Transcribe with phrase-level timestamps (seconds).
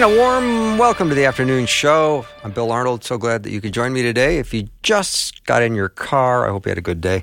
[0.00, 2.24] And a warm welcome to the afternoon show.
[2.42, 3.04] I'm Bill Arnold.
[3.04, 4.38] So glad that you could join me today.
[4.38, 7.22] If you just got in your car, I hope you had a good day.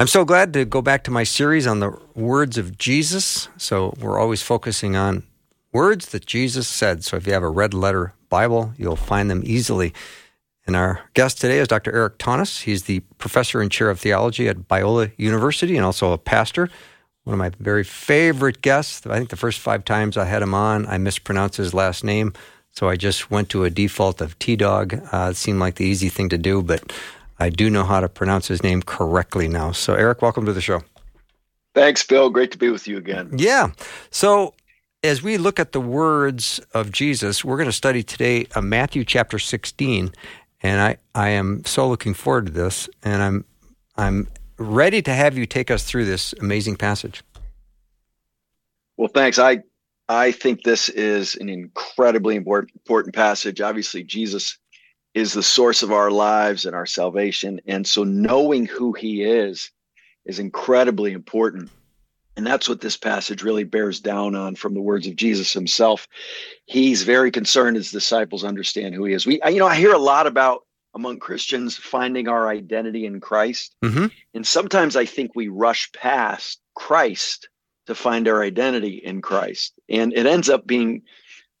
[0.00, 3.50] I'm so glad to go back to my series on the words of Jesus.
[3.58, 5.22] So we're always focusing on
[5.70, 7.04] words that Jesus said.
[7.04, 9.92] So if you have a red letter Bible, you'll find them easily.
[10.66, 11.94] And our guest today is Dr.
[11.94, 12.62] Erik Thoennes.
[12.62, 16.70] He's the professor and chair of theology at Biola University and also a pastor
[17.28, 19.06] one of my very favorite guests.
[19.06, 22.32] I think the first five times I had him on, I mispronounced his last name.
[22.70, 24.94] So I just went to a default of T Dog.
[25.12, 26.90] Uh, it seemed like the easy thing to do, but
[27.38, 29.72] I do know how to pronounce his name correctly now.
[29.72, 30.82] So, Erik, welcome to the show.
[31.74, 32.30] Thanks, Bill.
[32.30, 33.30] Great to be with you again.
[33.36, 33.72] Yeah.
[34.10, 34.54] So,
[35.02, 39.04] as we look at the words of Jesus, we're going to study today uh, Matthew
[39.04, 40.12] chapter 16.
[40.62, 42.88] And I, I am so looking forward to this.
[43.02, 43.44] And I'm,
[43.96, 47.22] I'm ready to have you take us through this amazing passage.
[48.98, 49.38] Well, thanks.
[49.38, 49.60] I
[50.08, 53.60] I think this is an incredibly important passage.
[53.60, 54.58] Obviously, Jesus
[55.14, 59.70] is the source of our lives and our salvation, and so knowing who He is
[60.26, 61.70] is incredibly important.
[62.36, 66.06] And that's what this passage really bears down on from the words of Jesus himself.
[66.66, 69.26] He's very concerned his disciples understand who he is.
[69.26, 73.74] We, you know, I hear a lot about among Christians finding our identity in Christ.
[73.84, 74.06] Mm-hmm.
[74.34, 77.48] And sometimes I think we rush past Christ
[77.88, 79.72] to find our identity in Christ.
[79.88, 81.00] And it ends up being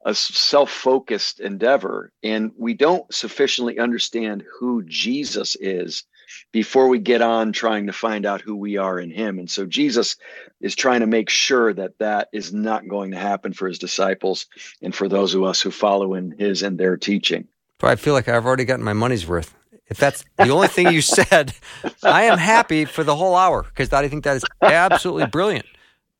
[0.04, 2.12] a self focused endeavor.
[2.22, 6.04] And we don't sufficiently understand who Jesus is
[6.52, 9.38] before we get on trying to find out who we are in him.
[9.38, 10.16] And so Jesus
[10.60, 14.44] is trying to make sure that that is not going to happen for his disciples
[14.82, 17.48] and for those of us who follow in his and their teaching.
[17.82, 19.54] I feel like I've already gotten my money's worth.
[19.86, 21.54] If that's the only thing you said,
[22.02, 25.64] I am happy for the whole hour because I think that is absolutely brilliant.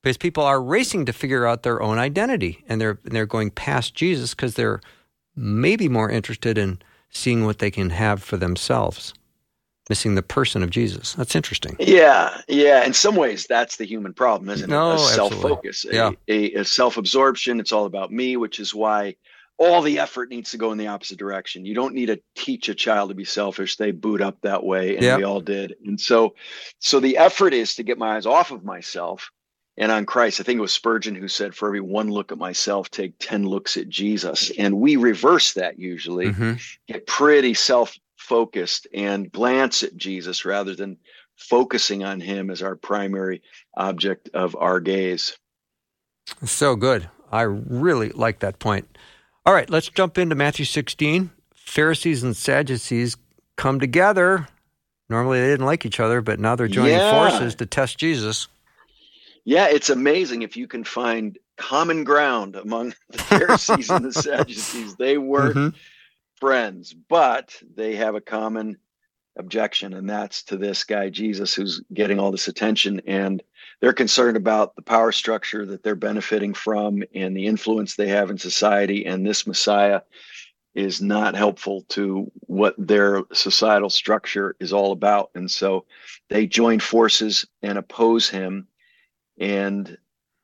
[0.03, 3.95] Because people are racing to figure out their own identity, and they're they're going past
[3.95, 4.81] Jesus because they're
[5.35, 9.13] maybe more interested in seeing what they can have for themselves,
[9.89, 11.15] missing the person of Jesus.
[11.15, 11.75] That's interesting.
[11.81, 12.85] Yeah, yeah.
[12.85, 14.73] In some ways, that's the human problem, isn't it?
[14.73, 16.13] No, a self-focus, yeah.
[16.29, 17.59] a, a, a self-absorption.
[17.59, 19.17] It's all about me, which is why
[19.59, 21.65] all the effort needs to go in the opposite direction.
[21.65, 23.77] You don't need to teach a child to be selfish.
[23.77, 25.19] They boot up that way, and yep.
[25.19, 25.75] we all did.
[25.85, 26.37] And so,
[26.79, 29.33] so the effort is to get my eyes off of myself
[29.79, 30.41] and on Christ.
[30.41, 33.47] I think it was Spurgeon who said, "For every one look at myself, take ten
[33.47, 36.55] looks at Jesus." And we reverse that usually, mm-hmm.
[36.87, 40.99] get pretty self-focused and glance at Jesus rather than
[41.37, 43.43] focusing on Him as our primary
[43.77, 45.39] object of our gaze.
[46.45, 47.09] So good.
[47.31, 48.99] I really like that point.
[49.47, 51.31] All right, let's jump into Matthew 16.
[51.55, 53.17] Pharisees and Sadducees
[53.57, 54.49] come together.
[55.09, 57.11] Normally they didn't like each other, but now they're joining yeah.
[57.13, 58.49] forces to test Jesus.
[59.49, 64.97] Yeah, it's amazing if you can find common ground among the Pharisees and the Sadducees.
[64.97, 65.77] They weren't mm-hmm.
[66.35, 68.77] friends, but they have a common
[69.39, 73.01] objection, and that's to this guy, Jesus, who's getting all this attention.
[73.07, 73.43] And
[73.81, 78.29] they're concerned about the power structure that they're benefiting from and the influence they have
[78.29, 79.07] in society.
[79.07, 80.03] And this Messiah
[80.75, 85.31] is not helpful to what their societal structure is all about.
[85.35, 85.87] And so
[86.29, 88.68] they join forces and oppose him
[89.39, 89.97] and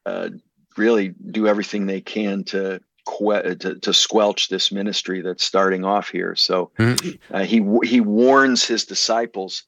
[0.06, 0.28] uh,
[0.76, 6.08] really do everything they can to, que- to, to squelch this ministry that's starting off
[6.08, 6.34] here.
[6.34, 7.34] So mm-hmm.
[7.34, 9.64] uh, he he warns his disciples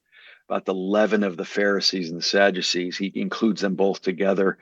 [0.49, 2.97] about the leaven of the Pharisees and the Sadducees.
[2.97, 4.59] He includes them both together.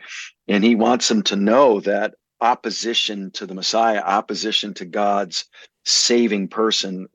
[0.48, 5.44] And he wants them to know that opposition to the Messiah, opposition to God's
[5.84, 7.06] saving person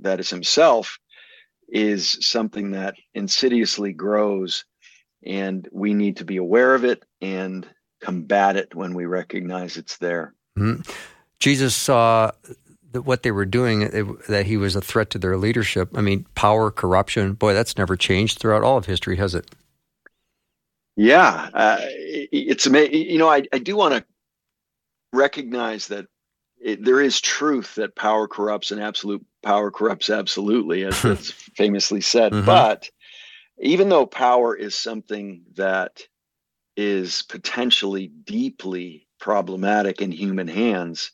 [0.00, 0.98] that is himself,
[1.68, 4.64] is something that insidiously grows.
[5.24, 7.66] And we need to be aware of it and
[8.00, 10.34] combat it when we recognize it's there.
[10.58, 10.82] Mm-hmm.
[11.38, 12.32] Jesus saw
[12.92, 15.90] that what they were doing, it, that he was a threat to their leadership.
[15.96, 19.50] I mean, power, corruption, boy, that's never changed throughout all of history, has it?
[20.96, 22.94] Yeah, uh, it's amazing.
[22.94, 24.04] You know, I, I do want to
[25.12, 26.06] recognize that
[26.60, 32.02] it, there is truth that power corrupts and absolute power corrupts absolutely, as it's famously
[32.02, 32.32] said.
[32.32, 32.46] Mm-hmm.
[32.46, 32.90] But
[33.62, 36.02] even though power is something that
[36.76, 41.12] is potentially deeply problematic in human hands,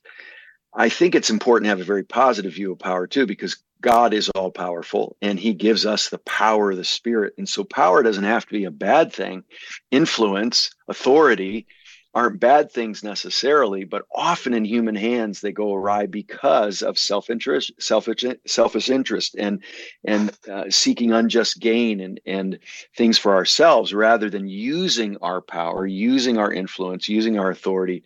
[0.74, 4.12] I think it's important to have a very positive view of power too, because God
[4.12, 7.34] is all powerful and he gives us the power of the spirit.
[7.38, 9.44] And so power doesn't have to be a bad thing.
[9.90, 11.66] Influence, authority
[12.14, 17.72] aren't bad things necessarily, but often in human hands they go awry because of self-interest,
[17.78, 19.62] selfish, selfish interest, and
[20.04, 22.58] and uh, seeking unjust gain and and
[22.96, 28.04] things for ourselves rather than using our power, using our influence, using our authority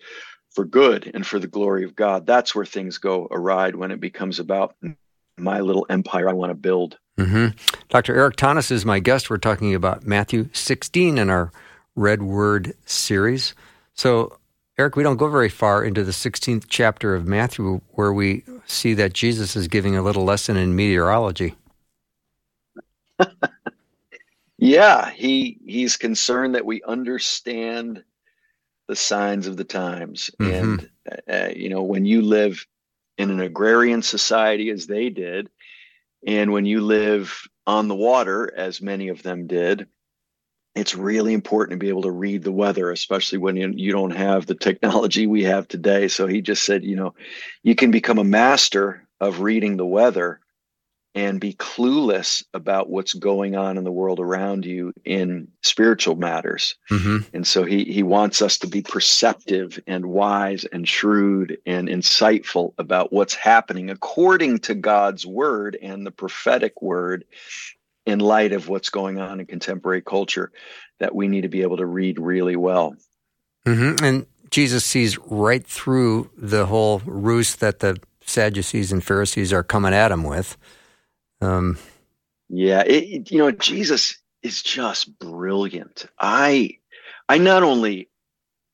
[0.50, 2.26] for good and for the glory of God.
[2.26, 4.74] That's where things go awry when it becomes about
[5.38, 6.98] my little empire I want to build.
[7.18, 7.56] Mm-hmm.
[7.88, 8.14] Dr.
[8.14, 9.30] Erik Thoennes is my guest.
[9.30, 11.52] We're talking about Matthew 16 in our
[11.94, 13.54] Red Word series.
[13.94, 14.38] So,
[14.78, 18.94] Erik, we don't go very far into the 16th chapter of Matthew where we see
[18.94, 21.54] that Jesus is giving a little lesson in meteorology.
[24.58, 28.02] yeah, he he's concerned that we understand
[28.88, 30.30] the signs of the times.
[30.40, 30.52] Mm-hmm.
[30.52, 30.90] And
[31.28, 32.66] uh, you know, when you live
[33.18, 35.50] in an agrarian society as they did,
[36.26, 39.86] and when you live on the water as many of them did,
[40.74, 44.16] it's really important to be able to read the weather, especially when you, you don't
[44.16, 46.08] have the technology we have today.
[46.08, 47.14] So he just said, you know,
[47.62, 50.40] you can become a master of reading the weather
[51.14, 56.74] and be clueless about what's going on in the world around you in spiritual matters.
[56.90, 57.18] Mm-hmm.
[57.34, 62.72] And so he he wants us to be perceptive and wise and shrewd and insightful
[62.78, 67.24] about what's happening according to God's word and the prophetic word
[68.06, 70.50] in light of what's going on in contemporary culture
[71.00, 72.94] that we need to be able to read really well.
[73.66, 74.04] Mm-hmm.
[74.04, 79.94] And Jesus sees right through the whole ruse that the Sadducees and Pharisees are coming
[79.94, 80.56] at him with.
[81.40, 81.78] Um,
[82.48, 86.06] yeah, it, you know, Jesus is just brilliant.
[86.18, 86.78] I,
[87.28, 88.10] I not only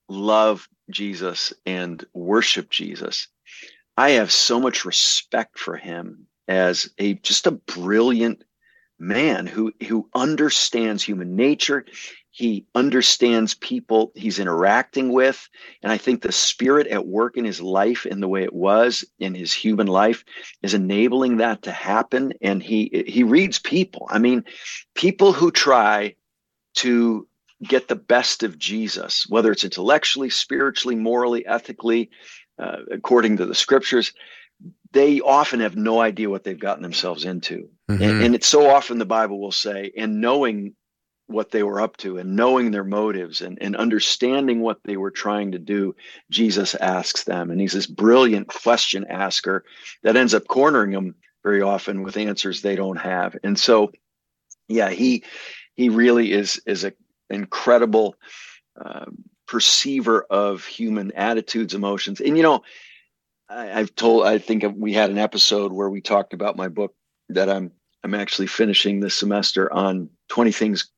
[0.09, 3.29] love Jesus and worship Jesus,
[3.97, 8.43] I have so much respect for him as a just a brilliant
[8.99, 11.85] man who who understands human nature.
[12.31, 15.49] He understands people he's interacting with.
[15.83, 19.05] And i think the spirit at work in his life in the way it was
[19.19, 20.25] in his human life
[20.63, 22.33] is enabling that to happen.
[22.43, 24.07] And he he reads people.
[24.11, 24.45] I mean
[24.95, 26.17] people who try
[26.77, 27.27] to
[27.65, 32.11] get the best of jesus whether it's intellectually spiritually morally ethically
[32.59, 34.13] uh, according to the scriptures
[34.93, 37.69] they often have no idea what they've gotten themselves into.
[37.91, 38.03] Mm-hmm.
[38.03, 40.75] And, and, it's so often the Bible will say, and knowing
[41.29, 45.11] what they were up to and knowing their motives and, and understanding what they were
[45.11, 45.95] trying to do,
[46.31, 47.51] Jesus asks them.
[47.51, 49.65] And he's this brilliant question asker
[50.03, 53.37] that ends up cornering them very often with answers they don't have.
[53.45, 53.93] And so,
[54.69, 55.23] yeah, he
[55.75, 56.95] he really is is an
[57.31, 58.17] incredible
[58.81, 59.07] uh,
[59.47, 62.21] perceiver of human attitudes, emotions.
[62.21, 62.63] And you know,
[63.49, 64.27] I, have told.
[64.27, 66.95] I think we had an episode where we talked about my book
[67.31, 67.73] that I'm
[68.05, 70.91] I'm actually finishing this semester on 20 things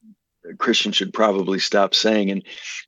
[0.59, 2.31] Christians should probably stop saying.
[2.31, 2.43] And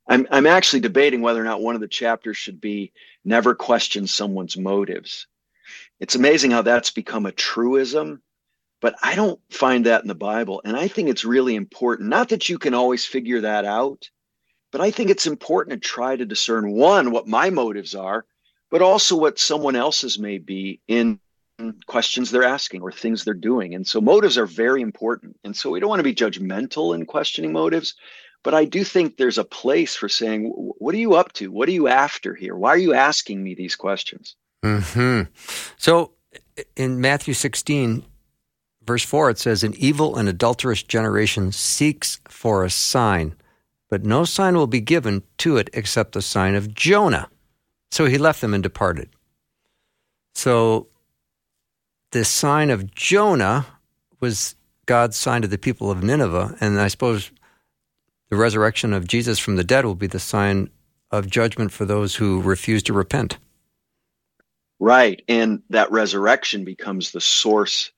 [0.07, 2.91] I'm I'm actually debating whether or not one of the chapters should be
[3.23, 5.27] never question someone's motives.
[5.99, 8.21] It's amazing how that's become a truism,
[8.81, 10.61] but I don't find that in the Bible.
[10.65, 12.09] And I think it's really important.
[12.09, 14.09] Not that you can always figure that out,
[14.71, 18.25] but I think it's important to try to discern one, what my motives are,
[18.73, 21.19] but also what someone else's may be in
[21.85, 23.75] questions they're asking or things they're doing.
[23.75, 25.37] And so motives are very important.
[25.43, 27.93] And so we don't want to be judgmental in questioning motives,
[28.41, 31.51] but I do think there's a place for saying, what are you up to?
[31.51, 32.55] What are you after here?
[32.55, 34.35] Why are you asking me these questions?
[34.63, 35.21] Hmm.
[35.77, 36.13] So
[36.75, 38.03] in Matthew 16,
[38.83, 43.35] verse 4, it says, An evil and adulterous generation seeks for a sign,
[43.91, 47.29] but no sign will be given to it except the sign of Jonah.
[47.93, 49.07] So he left them and departed.
[50.33, 50.87] So
[52.11, 53.67] the sign of Jonah
[54.19, 54.55] was
[54.87, 56.57] God's sign to the people of Nineveh.
[56.59, 57.29] And I suppose
[58.31, 60.71] the resurrection of Jesus from the dead will be the sign
[61.11, 63.37] of judgment for those who refuse to repent.
[64.79, 65.21] Right.
[65.27, 67.91] And that resurrection becomes the source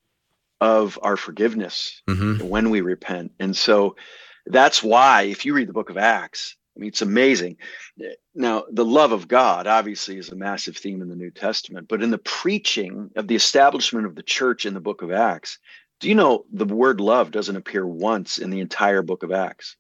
[0.60, 2.46] of our forgiveness mm-hmm.
[2.46, 3.32] when we repent.
[3.40, 3.96] And so
[4.46, 7.58] that's why, if you read the book of Acts, I mean, it's amazing.
[8.34, 12.04] Now, the love of God obviously is a massive theme in the New Testament, but
[12.04, 15.60] in the preaching of the establishment of the church in the book of Acts,
[16.02, 19.78] do you know the word love doesn't appear once in the entire book of Acts?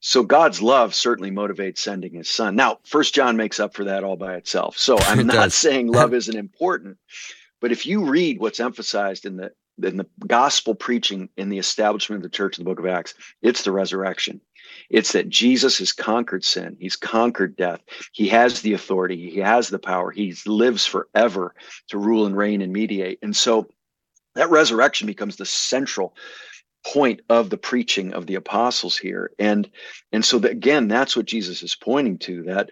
[0.00, 2.54] So God's love certainly motivates sending his son.
[2.54, 4.78] Now, first John makes up for that all by itself.
[4.78, 6.98] So I'm not saying love isn't important,
[7.60, 9.50] but if you read what's emphasized in the
[9.82, 13.14] in the gospel preaching in the establishment of the church in the book of Acts,
[13.42, 14.40] it's the resurrection.
[14.90, 16.76] It's that Jesus has conquered sin.
[16.78, 17.80] He's conquered death.
[18.12, 19.30] He has the authority.
[19.30, 20.10] He has the power.
[20.10, 21.54] He lives forever
[21.88, 23.18] to rule and reign and mediate.
[23.22, 23.68] And so
[24.34, 26.14] that resurrection becomes the central
[26.86, 29.68] point of the preaching of the apostles here and
[30.12, 32.70] and so that, again that's what jesus is pointing to that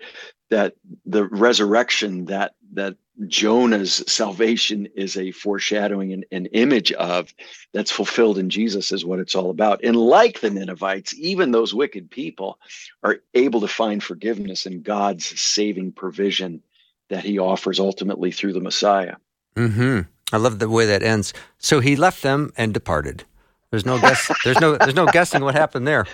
[0.49, 2.97] that the resurrection that that
[3.27, 7.35] Jonah's salvation is a foreshadowing and an image of
[7.73, 9.83] that's fulfilled in Jesus is what it's all about.
[9.83, 12.59] And like the Ninevites, even those wicked people
[13.03, 16.63] are able to find forgiveness in God's saving provision
[17.09, 19.17] that he offers ultimately through the Messiah.
[19.57, 20.01] hmm
[20.33, 21.33] I love the way that ends.
[21.59, 23.25] So he left them and departed.
[23.71, 24.31] There's no guess.
[24.45, 24.77] there's no.
[24.77, 26.07] There's no guessing what happened there.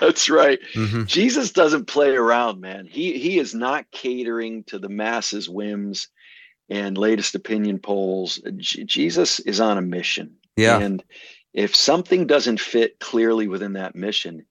[0.00, 0.58] That's right.
[0.74, 1.04] Mm-hmm.
[1.04, 2.86] Jesus doesn't play around, man.
[2.86, 6.08] He he is not catering to the masses' whims
[6.68, 8.40] and latest opinion polls.
[8.56, 10.36] J- Jesus is on a mission.
[10.56, 10.78] Yeah.
[10.78, 11.02] And
[11.52, 14.46] if something doesn't fit clearly within that mission,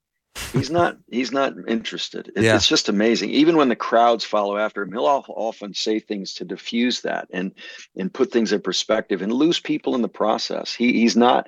[0.53, 2.32] he's not he's not interested.
[2.36, 2.55] It, yeah.
[2.55, 3.32] It's just amazing.
[3.32, 7.51] Even when the crowds follow after him, he'll often say things to diffuse that and
[7.96, 10.74] and put things in perspective and lose people in the process.
[10.74, 11.48] He he's not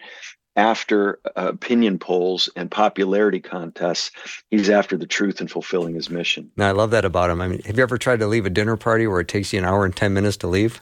[0.55, 4.11] after uh, opinion polls and popularity contests.
[4.49, 6.51] He's after the truth and fulfilling his mission.
[6.55, 7.41] Now, I love that about him.
[7.41, 9.59] I mean, have you ever tried to leave a dinner party where it takes you
[9.59, 10.81] an hour and 10 minutes to leave?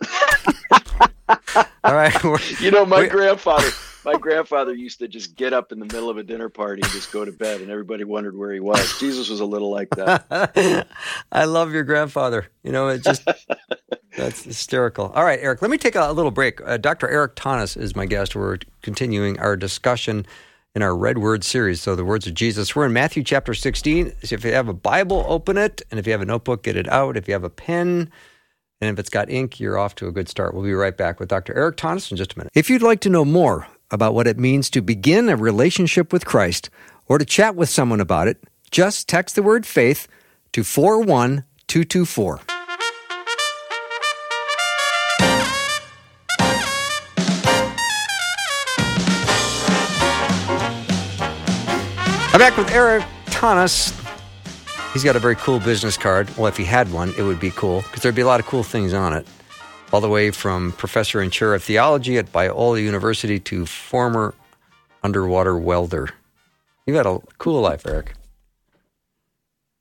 [1.84, 2.14] All right.
[2.60, 3.68] You know, my we, grandfather
[4.04, 6.90] my grandfather used to just get up in the middle of a dinner party and
[6.92, 8.98] just go to bed, and everybody wondered where he was.
[8.98, 10.86] Jesus was a little like that.
[11.32, 12.46] I love your grandfather.
[12.62, 13.26] You know, it just
[14.16, 15.12] that's hysterical.
[15.14, 16.60] All right, Erik, let me take a, little break.
[16.66, 17.08] Uh, Dr.
[17.08, 18.36] Erik Thoennes is my guest.
[18.36, 20.26] We're continuing our discussion
[20.74, 21.80] in our Red Word series.
[21.80, 22.74] So, the words of Jesus.
[22.74, 24.12] We're in Matthew chapter 16.
[24.22, 25.82] So, if you have a Bible, open it.
[25.90, 27.16] And if you have a notebook, get it out.
[27.16, 28.10] If you have a pen,
[28.80, 30.54] and if it's got ink, you're off to a good start.
[30.54, 31.54] We'll be right back with Dr.
[31.54, 32.52] Erik Thoennes in just a minute.
[32.54, 36.24] If you'd like to know more about what it means to begin a relationship with
[36.24, 36.70] Christ
[37.06, 40.08] or to chat with someone about it, just text the word faith
[40.52, 42.40] to 41224.
[52.32, 54.00] I'm back with Erik Thoennes.
[54.92, 56.28] He's got a very cool business card.
[56.36, 58.46] Well, if he had one, it would be cool because there'd be a lot of
[58.46, 59.26] cool things on it
[59.94, 64.34] all the way from professor and chair of theology at Biola University to former
[65.04, 66.08] underwater welder.
[66.84, 68.14] You've had a cool life, Erik.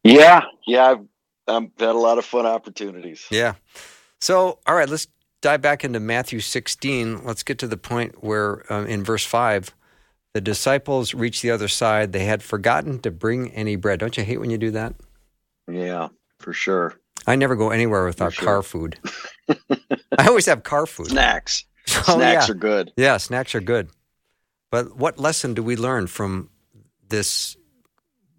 [0.03, 1.05] Yeah, yeah, I've,
[1.47, 3.25] I've had a lot of fun opportunities.
[3.31, 3.55] Yeah.
[4.21, 5.07] So, all right, let's
[5.41, 7.23] dive back into Matthew 16.
[7.25, 9.73] Let's get to the point where um, in verse 5,
[10.35, 12.11] the disciples reached the other side.
[12.11, 13.99] They had forgotten to bring any bread.
[13.99, 14.93] Don't you hate when you do that?
[15.67, 16.99] Yeah, for sure.
[17.25, 18.45] I never go anywhere without sure.
[18.45, 18.99] car food.
[20.19, 21.07] I always have car food.
[21.07, 21.65] Snacks.
[22.07, 22.51] Oh, snacks yeah.
[22.53, 22.93] are good.
[22.95, 23.89] Yeah, snacks are good.
[24.71, 26.49] But what lesson do we learn from
[27.09, 27.57] this?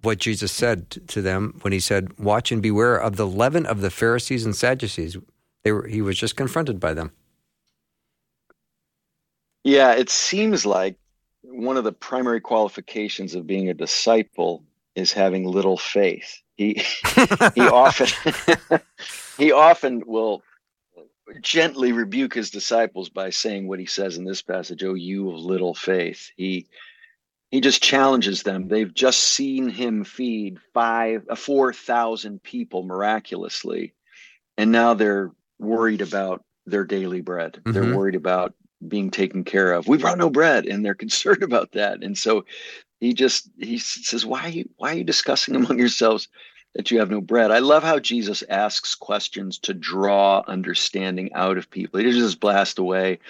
[0.01, 3.83] What Jesus said to them when he said, "Watch and beware of the leaven of
[3.83, 5.19] the Pharisees and Sadducees."
[5.63, 5.87] They were.
[5.87, 7.13] He was just confronted by them.
[9.63, 10.97] Yeah, it seems like
[11.43, 14.65] one of the primary qualifications of being a disciple
[14.95, 16.43] is having little faith.
[16.57, 16.83] He
[17.55, 18.09] he often
[19.39, 20.43] he often will
[21.41, 25.39] gently rebuke his disciples by saying what he says in this passage, "Oh, you of
[25.39, 26.67] little faith." He
[27.51, 28.69] he just challenges them.
[28.69, 33.95] They've just seen him feed five, uh, four thousand people miraculously,
[34.57, 37.55] and now they're worried about their daily bread.
[37.55, 37.73] Mm-hmm.
[37.73, 38.55] They're worried about
[38.87, 39.89] being taken care of.
[39.89, 42.03] We brought no bread, and they're concerned about that.
[42.03, 42.45] And so
[43.01, 46.29] he just he says, "Why why are you discussing among yourselves
[46.75, 47.51] that you have no bread.
[47.51, 51.99] I love how Jesus asks questions to draw understanding out of people.
[51.99, 53.21] He doesn't just blast away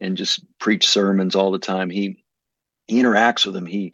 [0.00, 1.90] and just preach sermons all the time.
[1.90, 2.24] He
[2.86, 3.66] he interacts with them.
[3.66, 3.92] He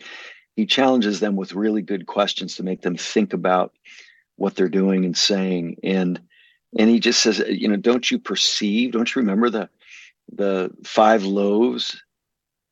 [0.57, 3.75] he challenges them with really good questions to make them think about
[4.37, 5.79] what they're doing and saying.
[5.83, 6.21] And
[6.79, 8.93] and he just says, you know, don't you perceive?
[8.93, 9.69] Don't you remember the
[10.33, 12.03] the five loaves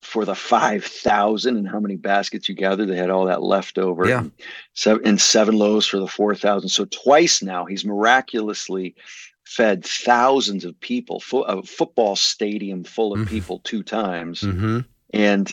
[0.02, 2.88] for the 5,000 and how many baskets you gathered.
[2.88, 4.06] They had all that left over.
[4.06, 4.18] Yeah.
[4.18, 4.32] And,
[4.74, 6.68] seven, and seven loaves for the 4,000.
[6.68, 8.94] So twice now, he's miraculously
[9.44, 13.28] fed thousands of people, fo- a football stadium full of mm-hmm.
[13.28, 14.42] people two times.
[14.42, 14.80] Mm-hmm.
[15.14, 15.52] And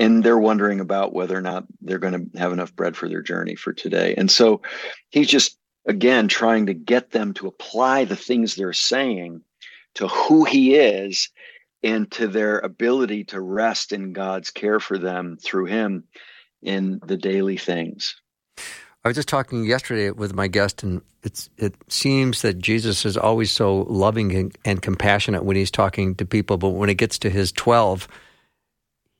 [0.00, 3.22] and they're wondering about whether or not they're going to have enough bread for their
[3.22, 4.14] journey for today.
[4.16, 4.62] And so
[5.10, 9.42] he's just again trying to get them to apply the things they're saying
[9.94, 11.28] to who he is
[11.82, 16.04] and to their ability to rest in God's care for them through Him
[16.62, 18.16] in the daily things.
[19.04, 23.16] I was just talking yesterday with my guest, and it's it seems that Jesus is
[23.16, 27.18] always so loving and, and compassionate when he's talking to people, but when it gets
[27.20, 28.08] to his twelve,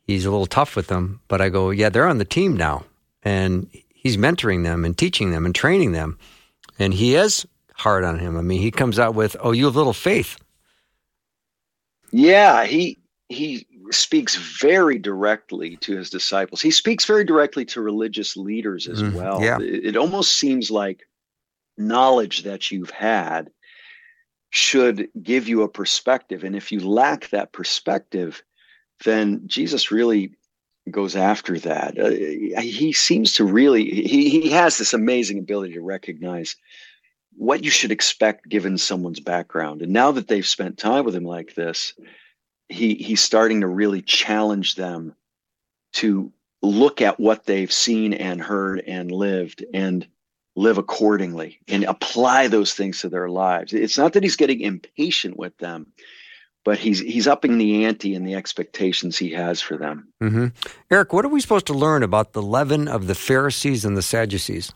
[0.02, 1.20] he's a little tough with them.
[1.28, 2.84] But I go, yeah, they're on the team now,
[3.22, 6.18] and he's mentoring them and teaching them and training them,
[6.78, 8.36] and he is hard on him.
[8.36, 10.38] I mean, he comes out with, "Oh, you have little faith."
[12.10, 12.98] Yeah, he
[13.28, 16.60] he speaks very directly to his disciples.
[16.60, 19.42] He speaks very directly to religious leaders as mm, well.
[19.42, 19.58] Yeah.
[19.60, 21.06] It, it almost seems like
[21.76, 23.50] knowledge that you've had
[24.50, 26.42] should give you a perspective.
[26.42, 28.42] And if you lack that perspective,
[29.04, 30.32] then Jesus really
[30.90, 31.98] goes after that.
[31.98, 36.56] Uh, he seems to really, he, he has this amazing ability to recognize
[37.38, 39.80] what you should expect given someone's background.
[39.80, 41.94] And now that they've spent time with him like this,
[42.68, 45.14] he he's starting to really challenge them
[45.94, 50.06] to look at what they've seen and heard and lived and
[50.56, 53.72] live accordingly and apply those things to their lives.
[53.72, 55.86] It's not that he's getting impatient with them,
[56.64, 60.08] but he's he's upping the ante and the expectations he has for them.
[60.20, 60.46] Mm-hmm.
[60.90, 64.02] Erik, what are we supposed to learn about the leaven of the Pharisees and the
[64.02, 64.72] Sadducees?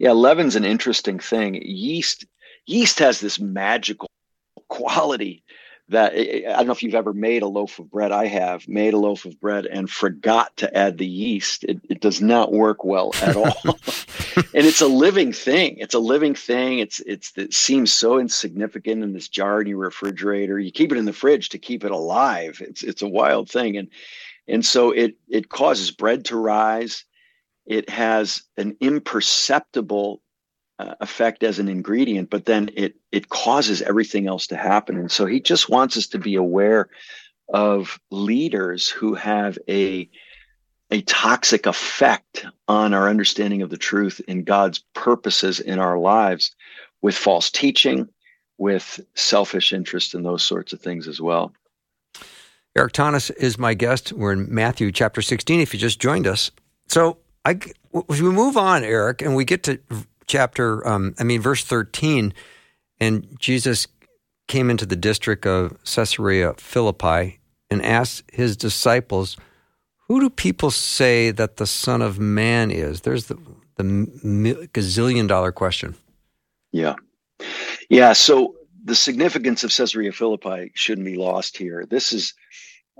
[0.00, 1.60] Yeah, leaven's an interesting thing.
[1.62, 2.24] Yeast
[2.64, 4.08] yeast has this magical
[4.68, 5.44] quality
[5.90, 8.10] that I don't know if you've ever made a loaf of bread.
[8.10, 11.64] I have made a loaf of bread and forgot to add the yeast.
[11.64, 13.52] It, it does not work well at all.
[14.36, 15.76] and it's a living thing.
[15.76, 16.78] It's a living thing.
[16.78, 20.58] It's it's it seems so insignificant in this jar in your refrigerator.
[20.58, 22.62] You keep it in the fridge to keep it alive.
[22.66, 23.76] It's it's a wild thing.
[23.76, 23.88] And
[24.48, 27.04] and so it it causes bread to rise.
[27.70, 30.20] It has an imperceptible
[30.80, 34.98] uh, effect as an ingredient, but then it it causes everything else to happen.
[34.98, 36.88] And so he just wants us to be aware
[37.48, 40.10] of leaders who have a
[40.90, 46.56] a toxic effect on our understanding of the truth and God's purposes in our lives
[47.02, 48.08] with false teaching,
[48.58, 51.52] with selfish interest and those sorts of things as well.
[52.74, 54.12] Erik Thoennes is my guest.
[54.12, 56.50] We're in Matthew chapter 16 if you just joined us.
[56.88, 57.58] So I,
[58.08, 59.80] as we move on, Erik, and we get to
[60.26, 62.34] chapter, um, I mean, verse 13,
[63.00, 63.86] and Jesus
[64.46, 69.36] came into the district of Caesarea Philippi and asked his disciples,
[70.08, 73.02] Who do people say that the Son of Man is?
[73.02, 73.36] There's the,
[73.76, 75.94] the gazillion dollar question.
[76.72, 76.96] Yeah.
[77.88, 78.12] Yeah.
[78.12, 81.86] So the significance of Caesarea Philippi shouldn't be lost here.
[81.88, 82.34] This is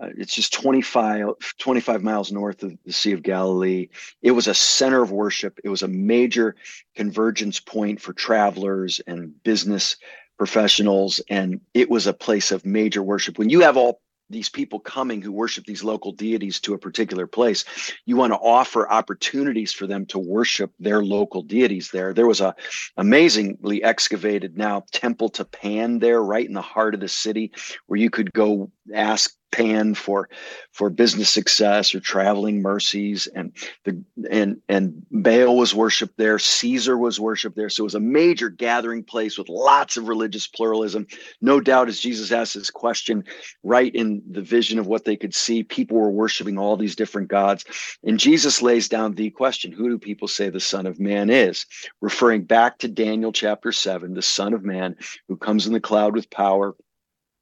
[0.01, 3.89] uh, it's just 25, 25 miles north of the Sea of Galilee.
[4.23, 5.61] It was a center of worship.
[5.63, 6.57] It was a major
[6.95, 9.97] convergence point for travelers and business
[10.39, 11.21] professionals.
[11.29, 13.39] And it was a place of major worship.
[13.39, 17.27] When you have all these people coming who worship these local deities to a particular
[17.27, 17.65] place
[18.07, 22.41] you want to offer opportunities for them to worship their local deities there there was
[22.41, 22.55] a
[22.97, 27.51] amazingly excavated now temple to pan there right in the heart of the city
[27.87, 30.29] where you could go ask Pan for
[30.71, 33.53] for business success or traveling mercies, and
[33.85, 34.01] the
[34.31, 36.39] and and Baal was worshipped there.
[36.39, 37.69] Caesar was worshipped there.
[37.69, 41.07] So it was a major gathering place with lots of religious pluralism.
[41.41, 43.25] No doubt, as Jesus asked this question,
[43.65, 47.29] right in the vision of what they could see, people were worshiping all these different
[47.29, 47.65] gods.
[48.05, 51.67] And Jesus lays down the question: Who do people say the Son of Man is?
[52.01, 54.95] Referring back to Daniel chapter seven, the Son of Man
[55.27, 56.77] who comes in the cloud with power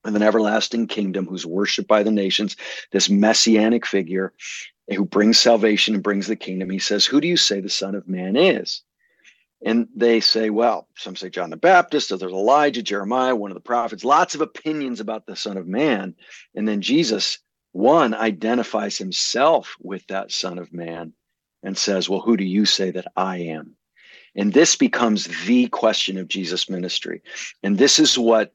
[0.05, 2.57] of an everlasting kingdom who's worshiped by the nations,
[2.93, 4.33] this messianic figure
[4.89, 6.71] who brings salvation and brings the kingdom.
[6.71, 8.83] He says, Who do you say the Son of Man is?
[9.65, 13.61] And they say, well, some say John the Baptist, others Elijah, Jeremiah, one of the
[13.61, 16.15] prophets, lots of opinions about the Son of Man.
[16.55, 17.39] And then Jesus,
[17.73, 21.13] one, identifies himself with that Son of Man
[21.65, 23.75] and says, well, who do you say that I am?
[24.37, 27.23] And this becomes the question of Jesus' ministry.
[27.65, 28.55] And this is what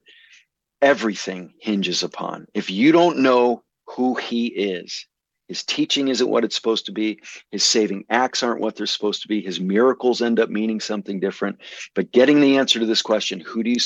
[0.84, 2.48] everything hinges upon.
[2.54, 5.08] If you don't know who he is,
[5.48, 7.20] his teaching isn't what it's supposed to be.
[7.52, 9.42] His saving acts aren't what they're supposed to be.
[9.42, 11.58] His miracles end up meaning something different.
[11.96, 13.80] But getting the answer to this question, who do you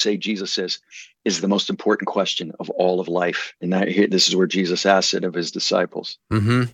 [0.00, 0.78] say Jesus is,
[1.24, 3.54] is the most important question of all of life.
[3.60, 6.18] And that this is where Jesus asked it of his disciples.
[6.30, 6.64] Mm-hmm.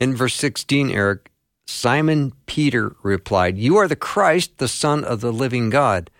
[0.00, 1.30] In verse 16, Erik,
[1.66, 6.10] Simon Peter replied, You are the Christ, the Son of the living God.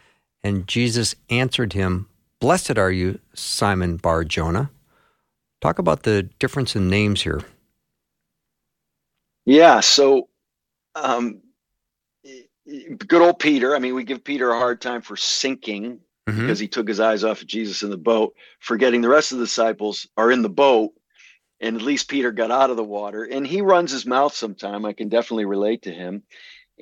[0.43, 2.09] And Jesus answered him,
[2.41, 4.71] Blessed are you, Simon Bar Jonah.
[5.61, 7.41] Talk about the difference in names here.
[9.47, 10.29] Yeah, so
[10.95, 11.41] um,
[13.07, 13.75] good old Peter.
[13.75, 16.41] I mean, we give Peter a hard time for sinking mm-hmm.
[16.41, 19.39] because he took his eyes off of Jesus in the boat, forgetting the rest of
[19.39, 20.93] the disciples are in the boat.
[21.61, 24.85] And at least Peter got out of the water and he runs his mouth sometime.
[24.85, 26.23] I can definitely relate to him.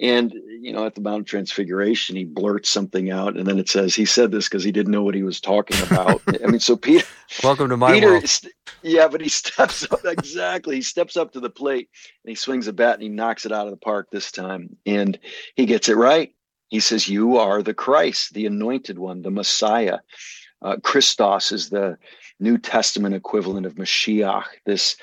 [0.00, 3.68] And you know, at the Mount of Transfiguration, he blurts something out, and then it
[3.68, 6.20] says he said this because he didn't know what he was talking about.
[6.42, 7.06] I mean, so Peter,
[7.44, 8.40] welcome to my Peter, world.
[8.82, 10.76] Yeah, but he steps up exactly.
[10.76, 11.88] He steps up to the plate
[12.24, 14.76] and he swings a bat and he knocks it out of the park this time,
[14.84, 15.18] and
[15.54, 16.34] he gets it right.
[16.68, 19.98] He says, "You are the Christ, the Anointed One, the Messiah."
[20.60, 21.98] Uh, Christos is the
[22.40, 24.44] New Testament equivalent of Mashiach.
[24.66, 24.96] This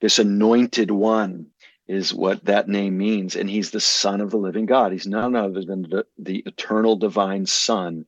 [0.00, 1.48] this Anointed One
[1.88, 3.34] is what that name means.
[3.34, 4.92] And he's the son of the living God.
[4.92, 8.04] He's none other than the, the eternal divine son.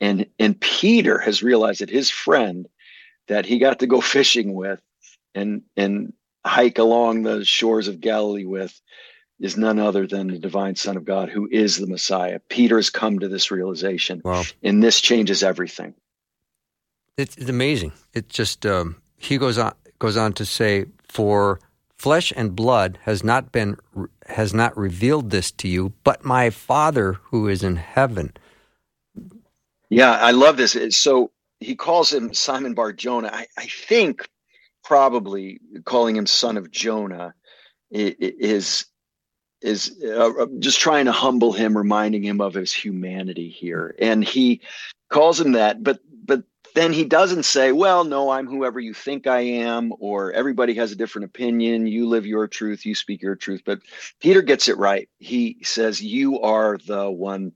[0.00, 2.66] And, and Peter has realized that his friend
[3.28, 4.80] that he got to go fishing with
[5.34, 8.80] and, and hike along the shores of Galilee with
[9.38, 12.40] is none other than the divine son of God who is the Messiah.
[12.48, 14.22] Peter has come to this realization.
[14.24, 14.44] Wow.
[14.62, 15.94] And this changes everything.
[17.16, 17.92] It's, it's amazing.
[18.14, 21.60] It just, um, he goes on, goes on to say, for
[22.00, 23.76] Flesh and blood has not been
[24.24, 28.32] has not revealed this to you, but my Father who is in heaven.
[29.90, 30.74] Yeah, I love this.
[30.96, 33.28] So he calls him Simon Bar Jonah.
[33.30, 34.26] I, I think
[34.82, 37.34] probably calling him son of Jonah
[37.90, 38.86] is
[39.60, 43.94] is uh, just trying to humble him, reminding him of his humanity here.
[43.98, 44.62] And he
[45.10, 45.98] calls him that, but
[46.74, 50.92] then he doesn't say, well, no, I'm whoever you think I am, or everybody has
[50.92, 51.86] a different opinion.
[51.86, 53.62] You live your truth, you speak your truth.
[53.64, 53.80] But
[54.20, 55.08] Peter gets it right.
[55.18, 57.52] He says, You are the one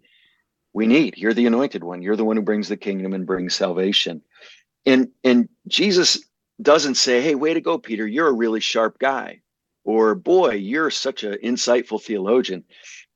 [0.73, 1.17] we need.
[1.19, 2.03] You're the anointed one.
[2.03, 4.23] You're the one who brings the kingdom and brings salvation.
[4.87, 6.25] And and Jesus
[6.61, 8.07] doesn't say, Hey, way to go, Peter.
[8.07, 9.41] You're a really sharp guy.
[9.85, 12.65] Or boy, you're such an insightful theologian.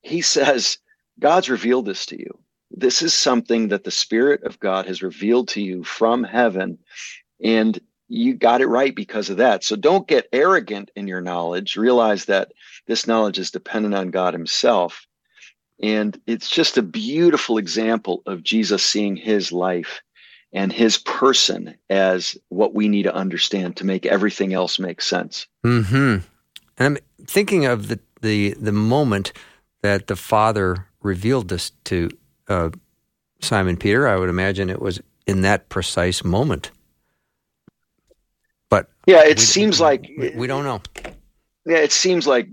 [0.03, 0.79] He says,
[1.19, 2.39] God's revealed this to you
[2.71, 6.79] this is something that the Spirit of God has revealed to you from heaven.
[7.43, 9.65] And you got it right because of that.
[9.65, 11.77] So don't get arrogant in your knowledge.
[11.77, 12.53] Realize that
[12.87, 15.07] this knowledge is dependent on God Himself.
[15.81, 20.01] And it's just a beautiful example of Jesus seeing His life
[20.53, 25.47] and His person as what we need to understand to make everything else make sense.
[25.63, 26.19] Hmm.
[26.79, 29.33] And I'm thinking of the the the moment
[29.83, 32.09] that the Father revealed this to
[32.49, 32.71] uh,
[33.41, 34.09] Simon Peter.
[34.09, 36.71] I would imagine it was in that precise moment.
[38.69, 40.83] But yeah, it we, seems like we, we don't know.
[41.67, 42.49] Yeah, it seems like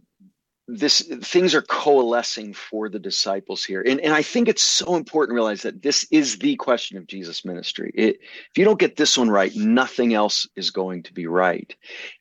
[0.68, 5.32] this things are coalescing for the disciples here and, and i think it's so important
[5.32, 8.96] to realize that this is the question of jesus ministry it, if you don't get
[8.96, 11.76] this one right nothing else is going to be right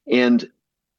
[0.07, 0.51] and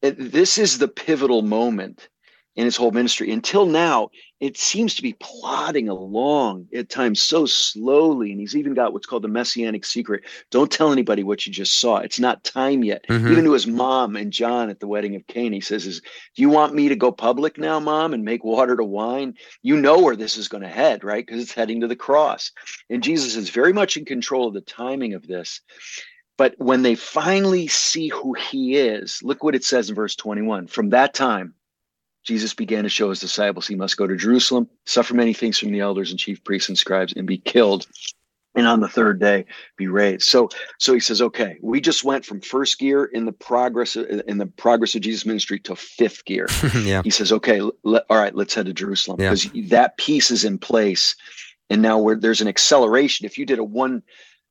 [0.02, 2.10] this is the pivotal moment
[2.56, 3.32] in his whole ministry.
[3.32, 8.32] Until now, it seems to be plodding along at times so slowly.
[8.32, 10.24] And he's even got what's called the messianic secret.
[10.52, 11.98] Don't tell anybody what you just saw.
[11.98, 13.06] It's not time yet.
[13.08, 13.32] Mm-hmm.
[13.32, 16.02] Even to his mom and John at the wedding of Cana, he says, is,
[16.36, 19.36] Do you want me to go public now, mom, and make water to wine?
[19.62, 21.26] You know where this is going to head, right?
[21.26, 22.52] Because it's heading to the cross.
[22.90, 25.62] And Jesus is very much in control of the timing of this.
[26.38, 30.68] But when they finally see who he is, look what it says in verse 21.
[30.68, 31.54] From that time,
[32.26, 35.72] Jesus began to show his disciples he must go to Jerusalem, suffer many things from
[35.72, 37.86] the elders and chief priests and scribes, and be killed,
[38.56, 39.46] and on the third day
[39.78, 40.24] be raised.
[40.24, 44.38] So, so he says, okay, we just went from first gear in the progress in
[44.40, 46.48] the progress of Jesus' ministry to fifth gear.
[46.82, 47.02] yeah.
[47.04, 49.68] He says, okay, let, all right, let's head to Jerusalem because yeah.
[49.70, 51.16] that piece is in place,
[51.70, 53.26] and now there's an acceleration.
[53.26, 54.02] If you did a one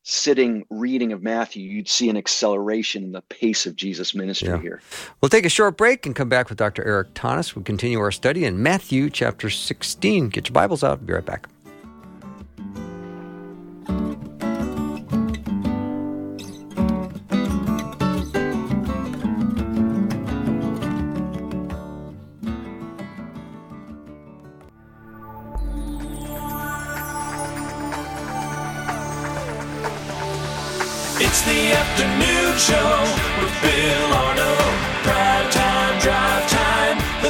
[0.04, 4.60] sitting reading of Matthew, you'd see an acceleration in the pace of Jesus' ministry yeah.
[4.60, 4.82] here.
[5.20, 6.84] We'll take a short break and come back with Dr.
[6.84, 7.56] Erik Thoennes.
[7.56, 10.28] We'll continue our study in Matthew chapter 16.
[10.28, 11.04] Get your Bibles out.
[11.04, 11.48] Be right back.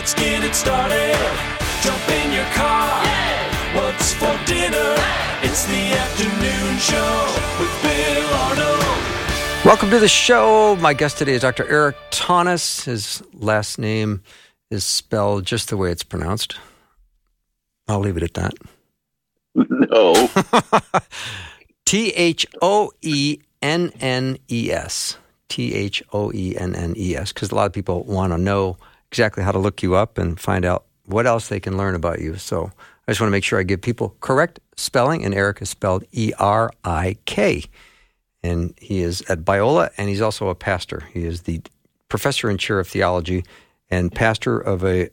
[0.05, 1.17] Let's get it started.
[1.81, 3.03] Jump in your car.
[3.05, 3.75] Yeah.
[3.75, 4.97] What's for dinner?
[5.01, 5.49] Hey.
[5.49, 9.65] It's the afternoon show with Bill Arnold.
[9.65, 10.77] Welcome to the show.
[10.77, 11.67] My guest today is Dr.
[11.71, 12.85] Erik Thoennes.
[12.85, 14.23] His last name
[14.69, 16.59] is spelled just the way it's pronounced.
[17.89, 18.53] I'll leave it at that.
[19.55, 20.29] No.
[21.87, 25.17] T H O E N N E S.
[25.49, 27.33] T H O E N N E S.
[27.33, 28.77] Because a lot of people want to know
[29.15, 32.21] exactly how to look you up and find out what else they can learn about
[32.21, 32.37] you.
[32.37, 32.73] So
[33.07, 35.25] I just want to make sure I give people correct spelling.
[35.25, 37.63] And Erik is spelled E R I K.
[38.43, 41.05] And he is at Biola, and he's also a pastor.
[41.13, 41.63] He is the
[42.09, 43.45] professor and chair of theology
[43.89, 45.11] and pastor of a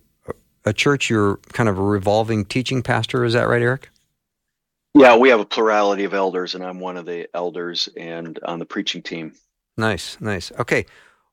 [0.66, 3.26] a church, you're kind of a revolving teaching pastor.
[3.26, 3.90] Is that right, Erik?
[4.94, 8.60] Yeah, we have a plurality of elders, and I'm one of the elders and on
[8.60, 9.34] the preaching team.
[9.78, 10.52] Nice, nice.
[10.60, 10.86] Okay.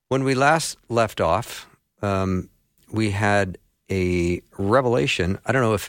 [0.09, 1.67] When we last left off,
[2.01, 2.49] um,
[2.91, 3.59] we had
[3.91, 5.39] a revelation.
[5.47, 5.89] I don't know if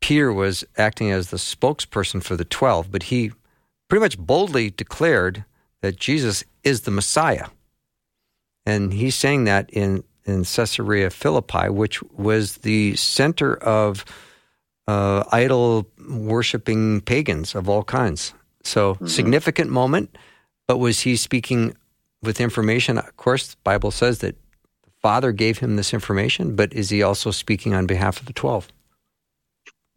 [0.00, 3.32] Peter was acting as the spokesperson for the 12, but he
[3.88, 5.44] pretty much boldly declared
[5.82, 7.46] that Jesus is the Messiah.
[8.66, 14.04] And he's saying that in, in Caesarea Philippi, which was the center of
[14.86, 18.34] uh, idol worshiping pagans of all kinds.
[18.62, 19.06] So, mm-hmm.
[19.06, 20.16] significant moment.
[20.66, 21.76] But was he speaking
[22.22, 22.98] with information?
[22.98, 24.36] Of course, the Bible says that
[25.08, 28.68] Father gave him this information, but is he also speaking on behalf of the 12?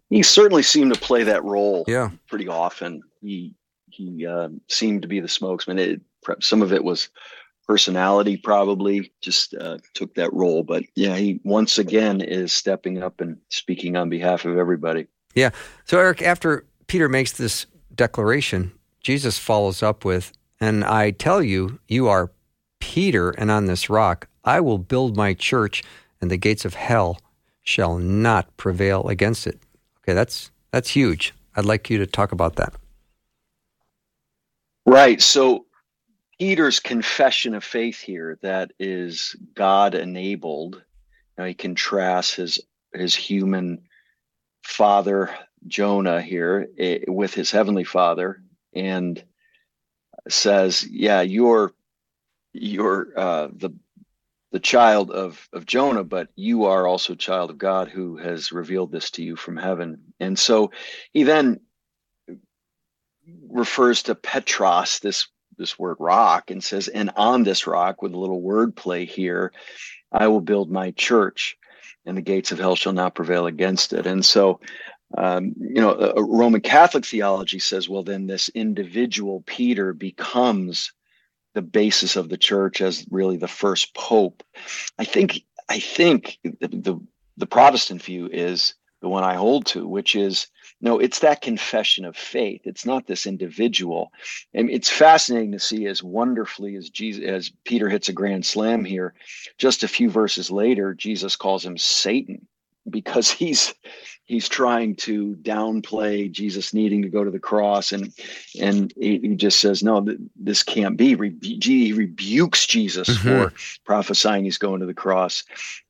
[0.09, 2.11] He certainly seemed to play that role yeah.
[2.29, 3.01] pretty often.
[3.19, 3.53] He
[3.89, 5.79] he uh, seemed to be the spokesman.
[5.79, 5.99] It,
[6.39, 7.09] some of it was
[7.67, 10.63] personality, probably just uh, took that role.
[10.63, 15.07] But yeah, he once again is stepping up and speaking on behalf of everybody.
[15.35, 15.49] Yeah.
[15.83, 18.71] So Erik, after Peter makes this declaration,
[19.01, 22.31] Jesus follows up with, "And I tell you, you are
[22.79, 25.83] Peter, and on this rock I will build my church,
[26.19, 27.19] and the gates of hell
[27.63, 29.59] shall not prevail against it."
[29.99, 31.33] Okay, that's that's huge.
[31.55, 32.73] I'd like you to talk about that.
[34.85, 35.21] Right.
[35.21, 35.65] So
[36.39, 40.81] Peter's confession of faith here that is God enabled.
[41.37, 42.59] Now he contrasts his
[42.93, 43.83] his human
[44.63, 45.29] father
[45.67, 48.41] Jonah here eh, with his heavenly father
[48.73, 49.23] and
[50.29, 51.73] says, "Yeah, you're
[52.53, 53.71] you're uh, the
[54.51, 58.91] the child of of Jonah, but you are also child of God who has revealed
[58.91, 60.71] this to you from heaven." And so
[61.11, 61.59] he then
[63.49, 68.17] refers to Petros, this this word rock, and says, "And on this rock, with a
[68.17, 69.51] little wordplay here,
[70.11, 71.57] I will build my church,
[72.05, 74.59] and the gates of hell shall not prevail against it." And so,
[75.17, 80.93] um, you know, Roman Catholic theology says, well, then this individual Peter becomes
[81.53, 84.43] the basis of the church as really the first pope.
[84.97, 86.99] I think I think the, the,
[87.37, 90.47] the Protestant view is the one I hold to, which is
[90.79, 92.61] no, it's that confession of faith.
[92.65, 94.11] It's not this individual.
[94.53, 98.83] And it's fascinating to see as wonderfully as Jesus as Peter hits a grand slam
[98.83, 99.13] here,
[99.57, 102.47] just a few verses later, Jesus calls him Satan
[102.89, 103.73] because he's
[104.25, 107.91] he's trying to downplay Jesus needing to go to the cross.
[107.91, 108.13] And
[108.59, 111.15] and he, he just says no this can't be.
[111.41, 113.27] He rebukes Jesus mm-hmm.
[113.27, 113.53] for
[113.85, 115.43] prophesying he's going to the cross.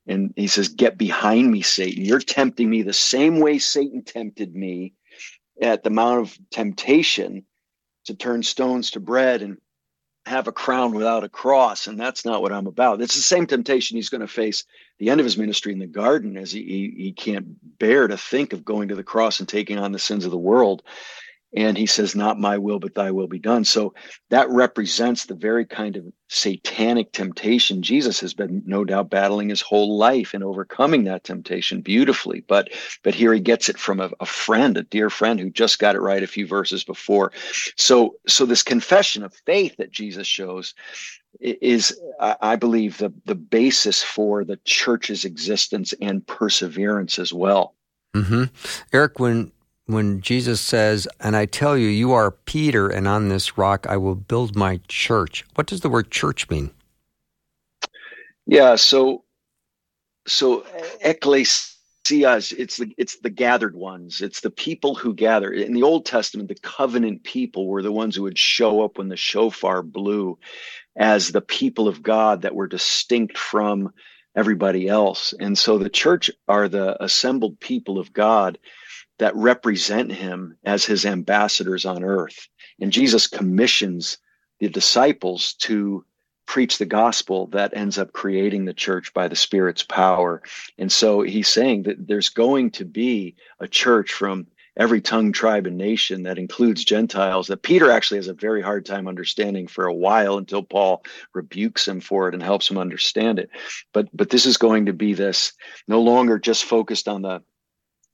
[0.08, 2.04] And he says get behind me Satan.
[2.04, 4.94] You're tempting me the same way Satan tempted me
[5.62, 7.46] at the mount of temptation
[8.06, 9.58] to turn stones to bread and
[10.26, 13.02] have a crown without a cross and that's not what i'm about.
[13.02, 14.66] It's the same temptation he's going to face
[15.00, 18.18] the end of his ministry in the garden as he, he, he can't bear to
[18.18, 20.84] think of going to the cross and taking on the sins of the world
[21.54, 23.66] and he says not my will but thy will be done.
[23.66, 23.94] So
[24.30, 29.60] that represents the very kind of satanic temptation jesus has been no doubt battling his
[29.60, 32.44] whole life and overcoming that temptation beautifully.
[32.48, 32.70] But
[33.04, 35.96] but here he gets it from a, a friend a dear friend who just got
[35.96, 37.32] it right a few verses before.
[37.76, 40.74] So so this confession of faith that jesus shows
[41.40, 47.76] is i believe the the basis for the church's existence and perseverance as well.
[48.14, 48.44] Mm-hmm.
[48.94, 49.52] erik when
[49.92, 53.98] when Jesus says, And I tell you, you are Peter, and on this rock I
[53.98, 55.46] will build my church.
[55.56, 56.72] What does the word church mean?
[58.46, 59.24] Yeah, so
[60.28, 61.72] so eh, ecclesia
[62.10, 64.22] it's the it's the gathered ones.
[64.22, 65.52] It's the people who gather.
[65.52, 69.10] In the Old Testament, the covenant people were the ones who would show up when
[69.10, 70.38] the shofar blew
[70.96, 73.94] as the people of God that were distinct from
[74.36, 75.34] everybody else.
[75.40, 78.58] And so the church are the assembled people of God
[79.22, 82.48] that represent him as his ambassadors on earth.
[82.80, 84.18] And Jesus commissions
[84.60, 86.04] the disciples to
[86.48, 90.42] preach the gospel that ends up creating the church by the Spirit's power.
[90.80, 95.68] And so he's saying that there's going to be a church from every tongue, tribe,
[95.68, 99.86] and nation that includes Gentiles that Peter actually has a very hard time understanding for
[99.86, 101.04] a while until Paul
[101.36, 103.52] rebukes him for it and helps him understand it.
[103.94, 105.54] But but this is going to be this
[105.88, 107.44] no longer just focused on the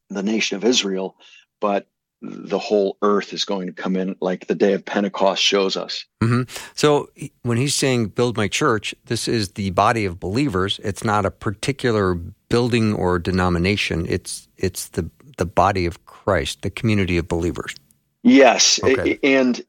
[0.09, 1.17] the nation of Israel,
[1.59, 1.87] but
[2.21, 6.05] the whole earth is going to come in like the day of Pentecost shows us.
[6.23, 6.43] Mm-hmm.
[6.73, 7.09] So
[7.43, 10.79] when he's saying build my church, this is the body of believers.
[10.83, 12.15] It's not a particular
[12.49, 14.05] building or denomination.
[14.09, 17.75] It's it's the the body of Christ, the community of believers.
[18.23, 19.19] Yes, okay.
[19.23, 19.61] and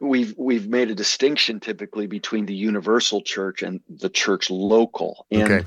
[0.00, 5.26] we've we've made a distinction typically between the universal church and the church local.
[5.30, 5.66] And okay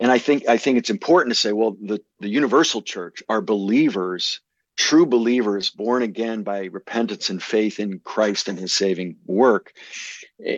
[0.00, 3.40] and I think I think it's important to say, well, the the universal church are
[3.40, 4.40] believers,
[4.76, 9.72] true believers, born again by repentance and faith in Christ and His saving work,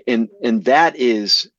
[0.06, 1.50] and and that is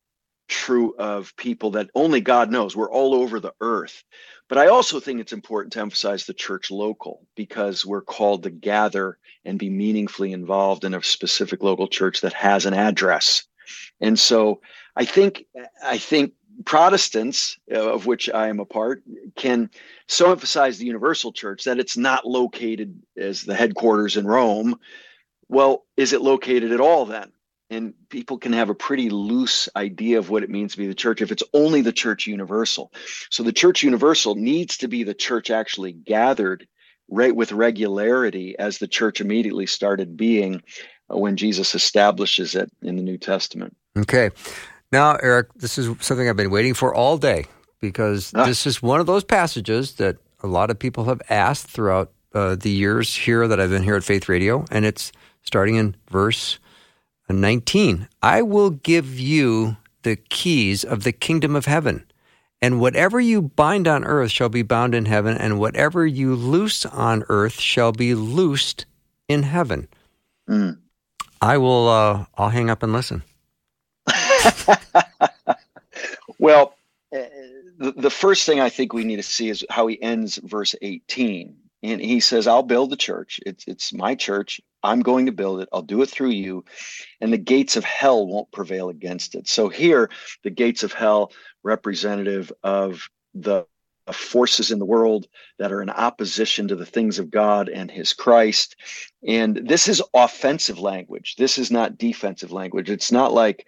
[0.47, 2.75] true of people that only God knows.
[2.75, 4.03] We're all over the earth.
[4.49, 8.49] But I also think it's important to emphasize the church local because we're called to
[8.49, 13.45] gather and be meaningfully involved in a specific local church that has an address.
[13.99, 14.61] And so
[14.95, 15.45] I think
[15.83, 16.33] I think
[16.65, 19.03] Protestants, uh, of which I am a part,
[19.35, 19.69] can
[20.07, 24.79] so emphasize the universal church that it's not located as the headquarters in Rome.
[25.49, 27.31] Well, is it located at all then?
[27.69, 30.95] And people can have a pretty loose idea of what it means to be the
[30.95, 32.91] church if it's only the church universal.
[33.29, 36.67] So the church universal needs to be the church actually gathered
[37.09, 40.61] right with regularity as the church immediately started being
[41.13, 43.75] uh, when Jesus establishes it in the New Testament.
[43.97, 44.31] Okay.
[44.91, 47.45] Now, Erik, this is something I've been waiting for all day
[47.81, 48.45] because ah.
[48.45, 52.55] this is one of those passages that a lot of people have asked throughout uh,
[52.55, 55.11] the years here that I've been here at Faith Radio, and it's
[55.43, 56.59] starting in verse
[57.29, 58.07] 19.
[58.21, 62.05] I will give you the keys of the kingdom of heaven.
[62.61, 66.85] And whatever you bind on earth shall be bound in heaven, and whatever you loose
[66.85, 68.85] on earth shall be loosed
[69.27, 69.87] in heaven.
[70.49, 70.79] Mm.
[71.39, 71.87] I will.
[71.87, 73.21] Uh, I'll hang up and listen.
[76.39, 76.73] well,
[77.15, 77.23] uh,
[77.77, 80.75] the, the first thing I think we need to see is how he ends verse
[80.81, 81.55] 18.
[81.83, 83.39] And he says, I'll build the church.
[83.45, 84.59] It's, it's my church.
[84.83, 85.69] I'm going to build it.
[85.71, 86.65] I'll do it through you.
[87.21, 89.47] And the gates of hell won't prevail against it.
[89.47, 90.09] So here,
[90.43, 91.31] the gates of hell,
[91.63, 93.65] representative of the
[94.13, 95.27] forces in the world
[95.59, 98.75] that are in opposition to the things of God and his Christ.
[99.27, 101.35] And this is offensive language.
[101.37, 102.89] This is not defensive language.
[102.89, 103.67] It's not like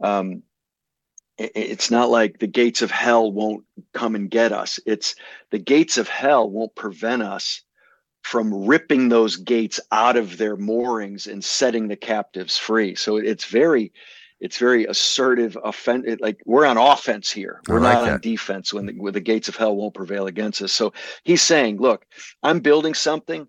[0.00, 0.42] um,
[1.38, 4.80] it's not like the gates of hell won't come and get us.
[4.86, 5.14] It's
[5.50, 7.62] the gates of hell won't prevent us
[8.22, 12.94] from ripping those gates out of their moorings and setting the captives free.
[12.96, 13.92] So it's very,
[14.40, 15.58] it's very assertive.
[15.64, 17.60] Offend like we're on offense here.
[17.68, 18.12] We're like not that.
[18.14, 20.72] on defense when the, when the gates of hell won't prevail against us.
[20.72, 20.92] So
[21.24, 22.06] he's saying, look,
[22.42, 23.48] I'm building something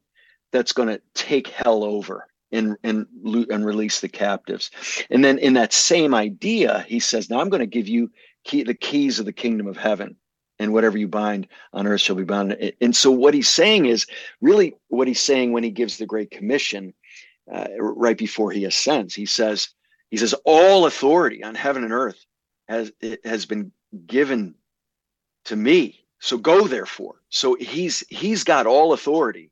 [0.51, 4.71] that's going to take hell over and and and release the captives.
[5.09, 8.11] And then in that same idea, he says, "Now I'm going to give you
[8.43, 10.15] key, the keys of the kingdom of heaven."
[10.61, 12.57] And whatever you bind on earth shall be bound.
[12.81, 14.05] And so, what he's saying is
[14.41, 16.93] really what he's saying when he gives the Great Commission
[17.53, 19.15] uh, right before he ascends.
[19.15, 19.69] He says,
[20.11, 22.23] "He says all authority on heaven and earth
[22.67, 22.91] has
[23.25, 23.71] has been
[24.07, 24.55] given
[25.45, 26.05] to me.
[26.19, 29.49] So go therefore." So he's he's got all authority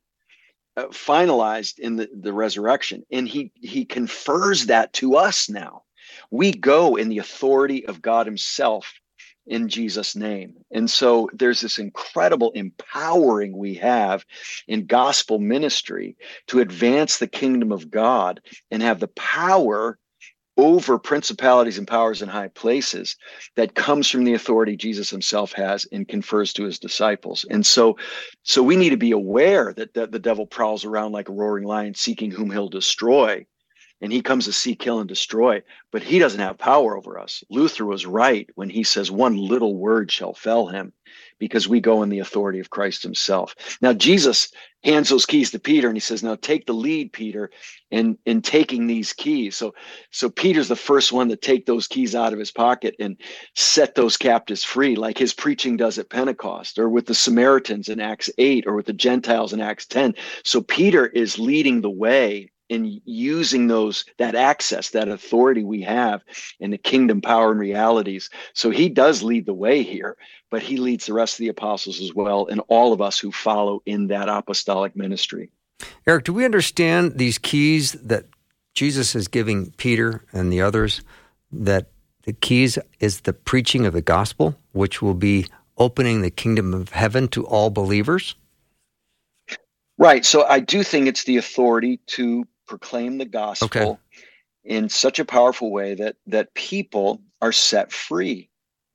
[0.76, 5.84] uh, finalized in the, the resurrection and he he confers that to us now
[6.32, 8.94] we go in the authority of god himself
[9.46, 14.26] in jesus name and so there's this incredible empowering we have
[14.68, 16.16] in gospel ministry
[16.48, 18.42] to advance the kingdom of god
[18.72, 19.98] and have the power
[20.58, 23.16] over principalities and powers in high places
[23.56, 27.46] that comes from the authority Jesus himself has and confers to his disciples.
[27.48, 27.96] And so
[28.42, 31.64] so we need to be aware that, that the devil prowls around like a roaring
[31.64, 33.46] lion seeking whom he'll destroy
[34.00, 37.42] and he comes to seek, kill, and destroy, but he doesn't have power over us.
[37.50, 40.92] Luther was right when he says, One little word shall fell him,
[41.38, 43.54] because we go in the authority of Christ himself.
[43.80, 44.50] Now, Jesus
[44.84, 47.50] hands those keys to Peter and he says, Now take the lead, Peter,
[47.90, 49.56] in, in taking these keys.
[49.56, 49.74] So,
[50.10, 53.16] so Peter's the first one to take those keys out of his pocket and
[53.54, 58.00] set those captives free, like his preaching does at Pentecost, or with the Samaritans in
[58.00, 60.14] Acts 8, or with the Gentiles in Acts 10.
[60.44, 66.22] So Peter is leading the way in using those that access that authority we have
[66.60, 68.30] in the kingdom power and realities.
[68.52, 70.16] So he does lead the way here
[70.50, 73.30] but he leads the rest of the apostles as well and all of us who
[73.30, 75.50] follow in that apostolic ministry.
[76.06, 78.24] Erik do we understand these keys that
[78.74, 81.02] jesus is giving peter and the others
[81.52, 81.90] that
[82.22, 85.46] the keys is the preaching of the gospel which will be
[85.78, 88.34] opening the kingdom of heaven to all believers?
[89.96, 90.24] Right.
[90.24, 93.98] So I do think it's the authority to proclaim the gospel okay.
[94.64, 98.48] in such a powerful way that that people are set free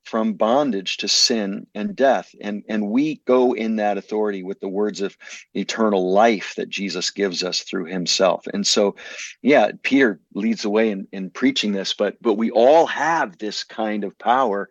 [0.04, 2.34] from bondage to sin and death.
[2.40, 5.16] And and we go in that authority with the words of
[5.54, 8.46] eternal life that jesus gives us through himself.
[8.52, 8.94] And so
[9.42, 13.64] yeah peter leads the way in, in preaching this but but we all have this
[13.64, 14.68] kind of power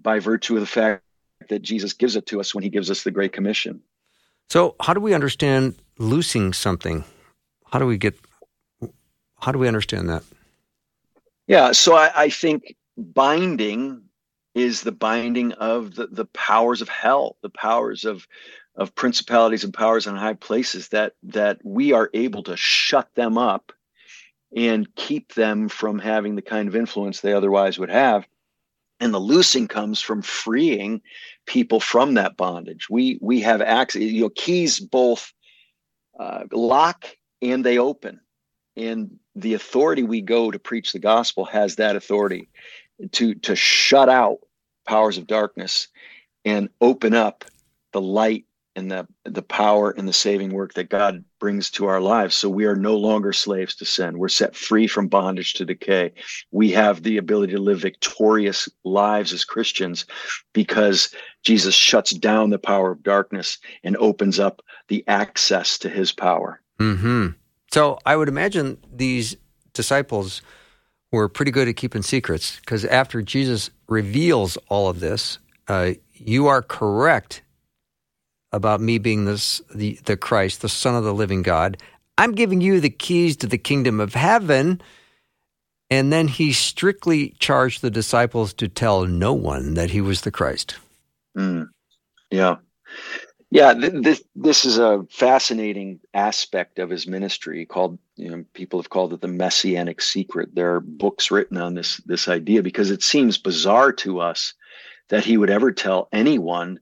[0.00, 1.02] by virtue of the fact
[1.48, 3.80] that jesus gives it to us when he gives us the great commission.
[4.48, 7.04] So how do we understand loosing something?
[7.72, 8.14] How do we get
[9.40, 10.22] how do we understand that?
[11.46, 14.02] Yeah, so I, I think binding
[14.54, 18.26] is the binding of the, the powers of hell, the powers of
[18.74, 23.38] of principalities and powers in high places that that we are able to shut them
[23.38, 23.72] up
[24.54, 28.26] and keep them from having the kind of influence they otherwise would have.
[29.00, 31.02] And the loosing comes from freeing
[31.46, 32.88] people from that bondage.
[32.88, 35.32] We we have access you know keys both
[36.18, 37.06] uh, lock
[37.42, 38.20] and they open.
[38.76, 42.48] And the authority we go to preach the gospel has that authority
[43.12, 44.38] to to shut out
[44.86, 45.88] powers of darkness
[46.44, 47.44] and open up
[47.92, 52.00] the light and the the power and the saving work that God brings to our
[52.00, 52.34] lives.
[52.36, 54.18] So we are no longer slaves to sin.
[54.18, 56.12] We're set free from bondage to decay.
[56.50, 60.06] We have the ability to live victorious lives as Christians
[60.52, 66.12] because Jesus shuts down the power of darkness and opens up the access to his
[66.12, 66.60] power.
[66.78, 67.28] hmm
[67.72, 69.36] So I would imagine these
[69.72, 70.42] disciples
[71.12, 75.38] were pretty good at keeping secrets because after Jesus reveals all of this,
[75.68, 77.42] uh, you are correct
[78.52, 81.76] about me being this the, the Christ, the Son of the living God.
[82.18, 84.80] I'm giving you the keys to the kingdom of heaven.
[85.88, 90.32] And then he strictly charged the disciples to tell no one that he was the
[90.32, 90.76] Christ.
[91.38, 91.68] Mm.
[92.30, 92.56] Yeah.
[93.50, 98.80] Yeah, th- this this is a fascinating aspect of his ministry called you know people
[98.80, 100.54] have called it the messianic secret.
[100.54, 104.54] There are books written on this this idea because it seems bizarre to us
[105.08, 106.80] that he would ever tell anyone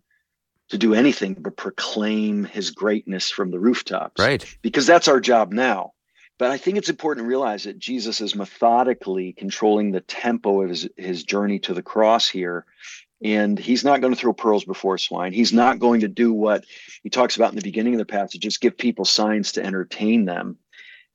[0.71, 4.21] to do anything but proclaim his greatness from the rooftops.
[4.21, 4.45] Right.
[4.63, 5.93] Because that's our job now.
[6.39, 10.71] But I think it's important to realize that Jesus is methodically controlling the tempo of
[10.71, 12.65] his, his journey to the cross here.
[13.25, 15.33] And he's not going to throw pearls before swine.
[15.33, 16.65] He's not going to do what
[17.03, 20.27] he talks about in the beginning of the passage, just give people signs to entertain
[20.27, 20.59] them.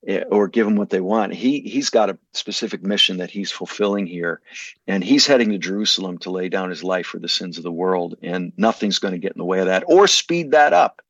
[0.08, 1.34] Eh, or give them what they want.
[1.34, 4.40] He he's got a specific mission that he's fulfilling here,
[4.88, 7.72] and he's heading to Jerusalem to lay down his life for the sins of the
[7.72, 11.02] world, and nothing's going to get in the way of that or speed that up.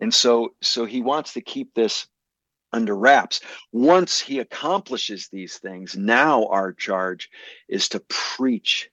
[0.00, 2.06] And so so he wants to keep this
[2.72, 3.42] under wraps.
[3.70, 7.28] Once he accomplishes these things, now our charge
[7.68, 8.88] is to preach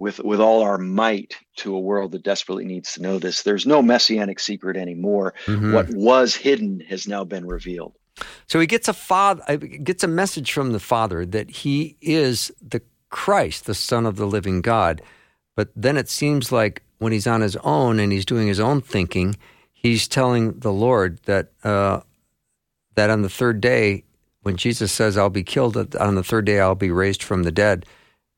[0.00, 3.42] with with all our might to a world that desperately needs to know this.
[3.42, 5.34] There's no messianic secret anymore.
[5.46, 5.74] Mhm.
[5.74, 7.92] What was hidden has now been revealed.
[8.48, 12.50] So he gets a father uh, gets a message from the Father that he is
[12.60, 15.02] the Christ, the Son of the living God.
[15.54, 18.80] But then it seems like when he's on his own and he's doing his own
[18.80, 19.36] thinking,
[19.72, 22.00] he's telling the Lord that uh,
[22.94, 24.04] that on the third day,
[24.42, 27.52] when Jesus says, "I'll be killed," on the third day I'll be raised from the
[27.52, 27.84] dead.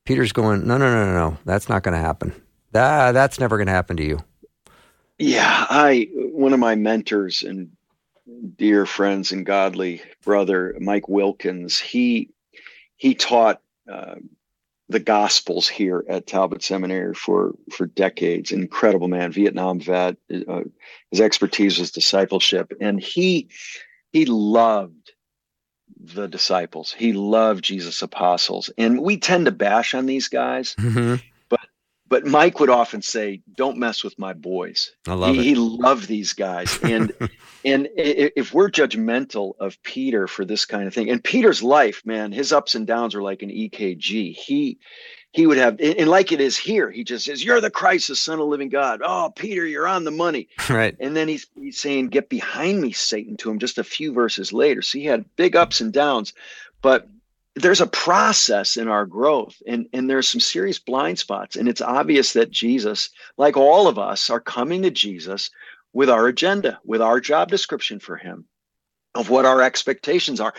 [0.05, 1.37] Peter's going, "No, no, no, no, no.
[1.45, 2.33] That's not going to happen.
[2.71, 4.19] That, that's never going to happen to you."
[5.19, 7.69] Yeah, I one of my mentors and
[8.57, 12.29] dear friends and godly brother, Mike Wilkins, he
[12.97, 14.15] he taught uh,
[14.89, 18.51] the Gospels here at Talbot Seminary for for decades.
[18.51, 20.17] Incredible man, Vietnam vet.
[20.47, 20.61] Uh,
[21.11, 23.49] his expertise was discipleship, and he
[24.11, 25.02] he loved
[25.99, 26.93] the disciples.
[26.93, 30.75] He loved Jesus' apostles, and we tend to bash on these guys.
[30.75, 31.21] Mhm.
[32.09, 35.43] But Mike would often say, "Don't mess with my boys." I love he, it.
[35.43, 37.11] he loved these guys, and
[37.65, 42.31] and if we're judgmental of Peter for this kind of thing, and Peter's life, man,
[42.31, 44.35] his ups and downs are like an EKG.
[44.35, 44.77] He
[45.33, 48.15] he would have, and like it is here, he just says, "You're the Christ, the
[48.15, 50.47] Son of the Living God." Oh, Peter, you're on the money.
[50.69, 50.95] right.
[50.99, 54.53] And then he's, he's saying, Get behind me, Satan, to him just a few verses
[54.53, 54.83] later.
[54.83, 56.33] So he had big ups and downs,
[56.83, 57.09] but
[57.55, 61.55] there's a process in our growth, and, and there's some serious blind spots.
[61.55, 65.49] And it's obvious that Jesus, like all of us, are coming to Jesus
[65.93, 68.45] with our agenda, with our job description for him.
[69.15, 70.55] Of what our expectations are.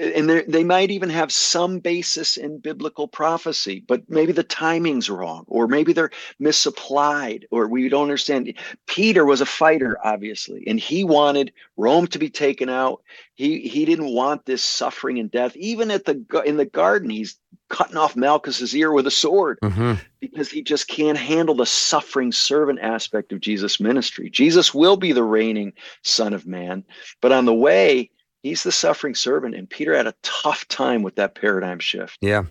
[0.00, 5.44] And they might even have some basis in biblical prophecy, but maybe the timing's wrong,
[5.48, 8.54] or maybe they're misapplied, or we don't understand.
[8.86, 13.02] Peter was a fighter, obviously, and he wanted Rome to be taken out.
[13.34, 15.54] He he didn't want this suffering and death.
[15.56, 19.94] Even at the in the garden, he's cutting off Malchus's ear with a sword hmm
[20.18, 24.30] because he just can't handle the suffering servant aspect of Jesus' ministry.
[24.30, 25.72] Jesus will be the reigning
[26.02, 26.82] Son of Man,
[27.20, 28.10] but on the way,
[28.42, 32.16] he's the suffering servant, and Peter had a tough time with that paradigm shift.
[32.22, 32.44] Yeah.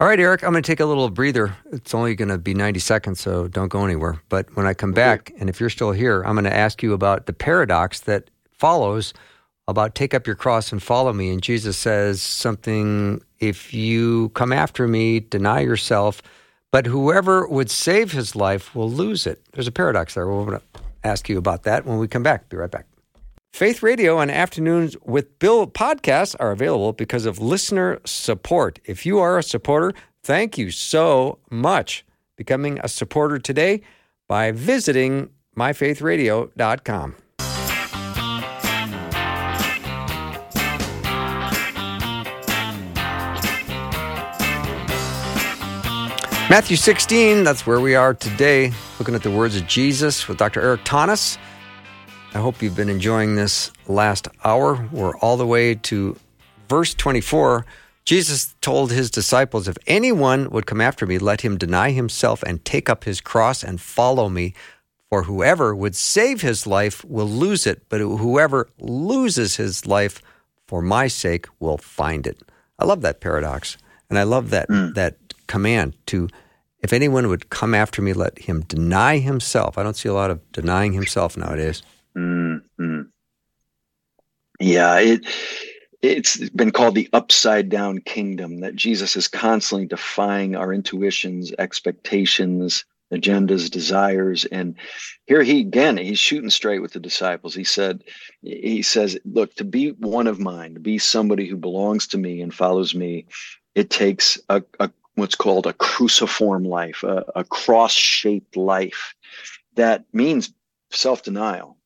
[0.00, 1.56] All right, Erik, I'm going to take a little breather.
[1.72, 4.20] It's only going to be 90 seconds, so don't go anywhere.
[4.28, 6.92] But when I come back, and if you're still here, I'm going to ask you
[6.92, 9.14] about the paradox that follows
[9.66, 11.30] about take up your cross and follow me.
[11.30, 16.22] And Jesus says something if you come after me, deny yourself,
[16.72, 19.42] but whoever would save his life will lose it.
[19.52, 20.26] There's a paradox there.
[20.26, 22.48] We're going to ask you about that when we come back.
[22.48, 22.86] Be right back.
[23.52, 28.78] Faith Radio and Afternoons with Bill podcasts are available because of listener support.
[28.84, 32.04] If you are a supporter, thank you so much.
[32.36, 33.82] becoming a supporter today
[34.28, 37.16] by visiting myfaithradio.com.
[46.50, 50.62] Matthew 16, that's where we are today, looking at the words of Jesus with Dr.
[50.62, 51.36] Erik Thoennes.
[52.32, 54.88] I hope you've been enjoying this last hour.
[54.90, 56.18] We're all the way to
[56.70, 57.66] verse 24.
[58.06, 62.64] Jesus told his disciples, If anyone would come after me, let him deny himself and
[62.64, 64.54] take up his cross and follow me.
[65.10, 70.22] For whoever would save his life will lose it, but whoever loses his life
[70.66, 72.40] for my sake will find it.
[72.78, 73.76] I love that paradox.
[74.08, 74.94] And I love that, mm.
[74.94, 76.28] that command to,
[76.80, 79.76] if anyone would come after me, let him deny himself.
[79.76, 81.82] I don't see a lot of denying himself nowadays.
[82.16, 83.02] Mm-hmm.
[84.60, 85.26] Yeah, it
[86.00, 92.84] it's been called the upside down kingdom that Jesus is constantly defying our intuitions, expectations,
[93.12, 94.44] agendas, desires.
[94.46, 94.76] And
[95.26, 97.54] here he again, he's shooting straight with the disciples.
[97.54, 98.04] He said,
[98.42, 102.40] he says, look, to be one of mine, to be somebody who belongs to me
[102.40, 103.26] and follows me,
[103.74, 109.14] it takes a, a what's called a cruciform life, a, a cross shaped life.
[109.74, 110.52] That means
[110.90, 111.76] self denial.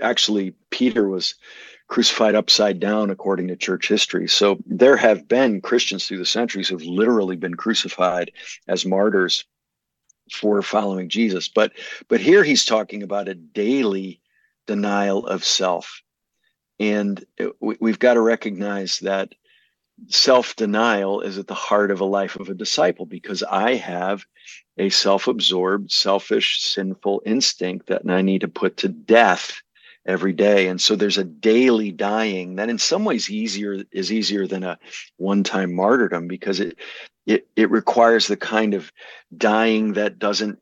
[0.00, 1.34] Actually, Peter was
[1.88, 4.26] crucified upside down according to church history.
[4.26, 8.32] So there have been Christians through the centuries who've literally been crucified
[8.66, 9.44] as martyrs
[10.32, 11.48] for following Jesus.
[11.48, 11.72] But
[12.08, 14.20] but here he's talking about a daily
[14.66, 16.02] denial of self.
[16.80, 17.24] And
[17.60, 19.34] we've got to recognize that
[20.08, 24.24] self denial is at the heart of a life of a disciple because I have
[24.78, 29.60] a self absorbed, selfish, sinful instinct that I need to put to death
[30.06, 30.68] every day.
[30.68, 34.78] And so there's a daily dying that in some ways easier is easier than a
[35.16, 36.78] one-time martyrdom because it
[37.26, 38.92] it it requires the kind of
[39.36, 40.58] dying that doesn't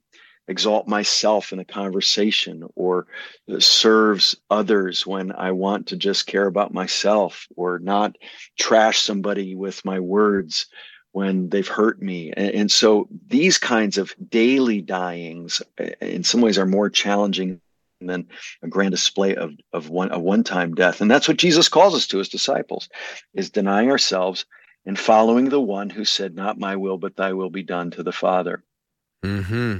[0.48, 3.06] exalt myself in a conversation or
[3.58, 8.16] serves others when I want to just care about myself or not
[8.58, 10.66] trash somebody with my words
[11.12, 12.32] when they've hurt me.
[12.36, 15.62] And, so these kinds of daily dyings
[16.00, 17.60] in some ways are more challenging
[18.00, 18.28] than
[18.62, 21.00] a grand display of, of one a one-time death.
[21.00, 22.88] And that's what Jesus calls us to as disciples
[23.34, 24.46] is denying ourselves
[24.86, 28.02] and following the one who said, Not my will, but thy will be done to
[28.02, 28.62] the Father.
[29.22, 29.78] hmm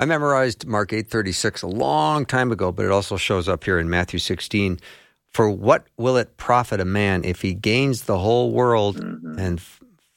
[0.00, 3.90] I memorized Mark 8:36 a long time ago, but it also shows up here in
[3.90, 4.80] Matthew 16.
[5.28, 9.38] For what will it profit a man if he gains the whole world mm-hmm.
[9.38, 9.60] and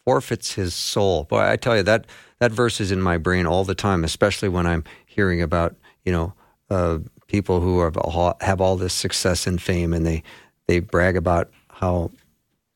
[0.05, 1.25] forfeits his soul?
[1.25, 2.07] Boy, I tell you that
[2.39, 5.75] that verse is in my brain all the time, especially when I'm hearing about
[6.05, 6.34] you know
[6.69, 10.23] uh, people who have all, have all this success and fame, and they
[10.67, 12.09] they brag about how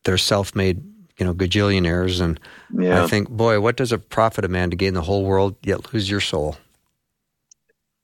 [0.04, 0.82] they're self-made,
[1.18, 2.20] you know, gajillionaires.
[2.20, 2.38] And
[2.78, 3.02] yeah.
[3.02, 5.94] I think, boy, what does it profit a man to gain the whole world yet
[5.94, 6.56] lose your soul?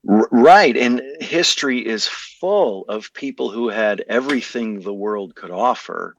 [0.04, 0.76] Right.
[0.76, 6.14] And history is full of people who had everything the world could offer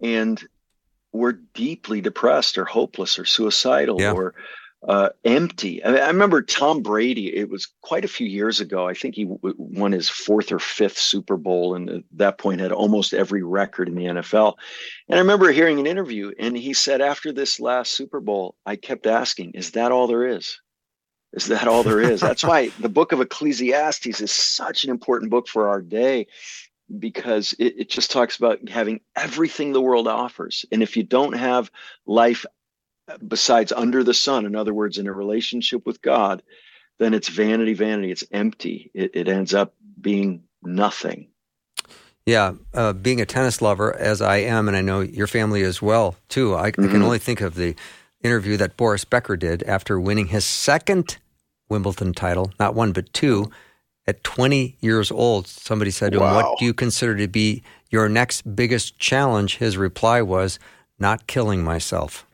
[0.00, 0.42] and
[1.12, 4.12] were deeply depressed or hopeless or suicidal yeah.
[4.12, 4.34] or
[4.86, 5.84] uh, empty.
[5.84, 8.88] I, mean, I, remember Tom Brady, it was quite a few years ago.
[8.88, 12.60] I think he w- won his fourth or fifth Super Bowl and at that point
[12.60, 14.54] had almost every record in the NFL.
[15.08, 18.76] And I remember hearing an interview and he said, after this last Super Bowl, I
[18.76, 20.60] kept asking, is that all there is?
[21.32, 22.20] Is that all there is?
[22.20, 26.26] That's why the book of Ecclesiastes is such an important book for our day
[26.98, 30.64] because it, it, just talks about having everything the world offers.
[30.72, 31.70] And if you don't have
[32.04, 32.44] life
[33.26, 36.42] besides under the sun, in other words, in a relationship with God,
[36.98, 38.10] then it's vanity, vanity.
[38.10, 38.90] It's empty.
[38.92, 41.28] It, it ends up being nothing.
[42.26, 45.80] Yeah, uh, being a tennis lover, as I am, and I know your family as
[45.80, 46.84] well, too, I, mm-hmm.
[46.84, 47.74] I can only think of the
[48.22, 51.18] interview that Boris Becker did after winning his second
[51.68, 53.50] Wimbledon title, not one, but two,
[54.06, 55.46] at 20 years old.
[55.46, 56.28] Somebody said to wow.
[56.28, 59.56] him, What do you consider to be your next biggest challenge?
[59.56, 60.58] His reply was,
[60.98, 62.26] Not killing myself.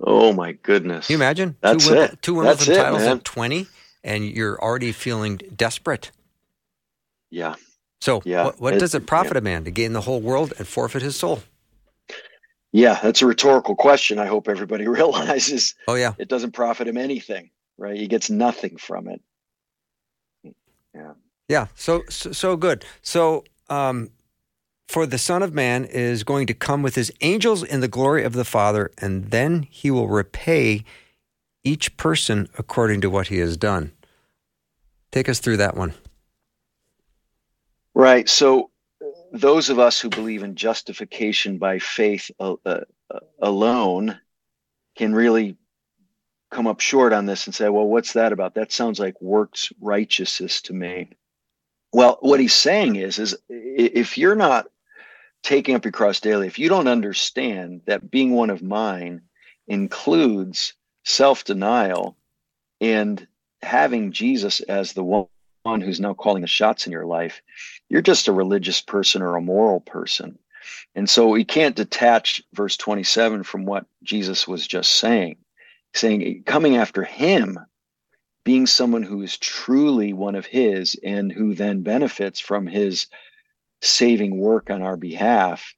[0.00, 1.08] Oh, my goodness.
[1.08, 1.56] Can you imagine?
[1.60, 2.22] That's two, it.
[2.22, 3.66] Two Wimbledon titles it, at 20,
[4.04, 6.12] and you're already feeling desperate.
[7.30, 7.56] Yeah.
[8.00, 8.44] So, yeah.
[8.44, 9.38] what, what it, does it profit yeah.
[9.38, 11.42] a man to gain the whole world and forfeit his soul?
[12.72, 14.18] Yeah, that's a rhetorical question.
[14.18, 15.74] I hope everybody realizes.
[15.86, 17.96] Oh yeah, it doesn't profit him anything, right?
[17.96, 19.22] He gets nothing from it.
[20.94, 21.12] Yeah.
[21.48, 21.66] Yeah.
[21.74, 22.84] So so, so good.
[23.02, 24.10] So um,
[24.86, 28.24] for the Son of Man is going to come with his angels in the glory
[28.24, 30.84] of the Father, and then he will repay
[31.64, 33.92] each person according to what he has done.
[35.10, 35.94] Take us through that one.
[37.94, 38.28] Right.
[38.28, 38.70] So
[39.32, 42.80] those of us who believe in justification by faith uh, uh,
[43.40, 44.18] alone
[44.96, 45.56] can really
[46.50, 48.54] come up short on this and say, well, what's that about?
[48.54, 51.10] That sounds like works righteousness to me.
[51.92, 54.66] Well, what he's saying is, is if you're not
[55.42, 59.22] taking up your cross daily, if you don't understand that being one of mine
[59.66, 60.74] includes
[61.04, 62.16] self-denial
[62.80, 63.26] and
[63.62, 65.28] having Jesus as the one
[65.80, 67.42] who's now calling the shots in your life,
[67.88, 70.38] you're just a religious person or a moral person.
[70.94, 75.36] And so we can't detach verse 27 from what Jesus was just saying,
[75.94, 77.58] saying, coming after him,
[78.44, 83.06] being someone who is truly one of his and who then benefits from his
[83.82, 85.74] saving work on our behalf.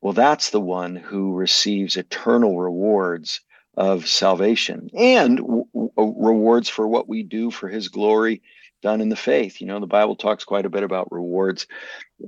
[0.00, 3.40] Well, that's the one who receives eternal rewards
[3.76, 8.42] of salvation and w- w- rewards for what we do for his glory
[8.82, 9.60] done in the faith.
[9.60, 11.66] You know, the Bible talks quite a bit about rewards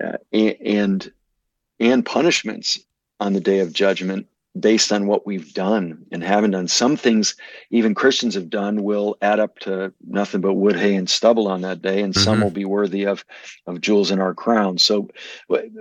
[0.03, 1.13] uh, and
[1.81, 2.79] and punishments
[3.21, 4.29] on the day of judgment
[4.59, 6.69] based on what we've done and haven't done.
[6.69, 7.35] Some things
[7.71, 11.63] even Christians have done will add up to nothing but wood, hay, and stubble on
[11.63, 12.23] that day, and mm-hmm.
[12.23, 13.25] some will be worthy of
[13.67, 14.79] of jewels in our crown.
[14.79, 15.09] So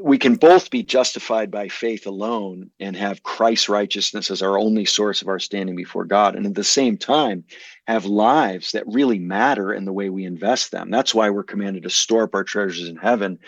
[0.02, 4.86] we can both be justified by faith alone and have Christ's righteousness as our only
[4.86, 7.44] source of our standing before God, and at the same time
[7.88, 10.90] have lives that really matter in the way we invest them.
[10.90, 13.40] That's why we're commanded to store up our treasures in heaven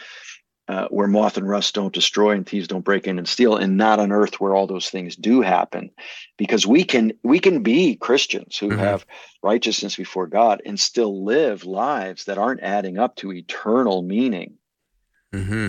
[0.67, 3.77] uh, where moth and rust don't destroy and thieves don't break in and steal and
[3.77, 5.91] not on earth where all those things do happen
[6.37, 8.79] because we can we can be christians who mm-hmm.
[8.79, 9.05] have
[9.43, 14.53] righteousness before god and still live lives that aren't adding up to eternal meaning
[15.33, 15.67] mm-hmm.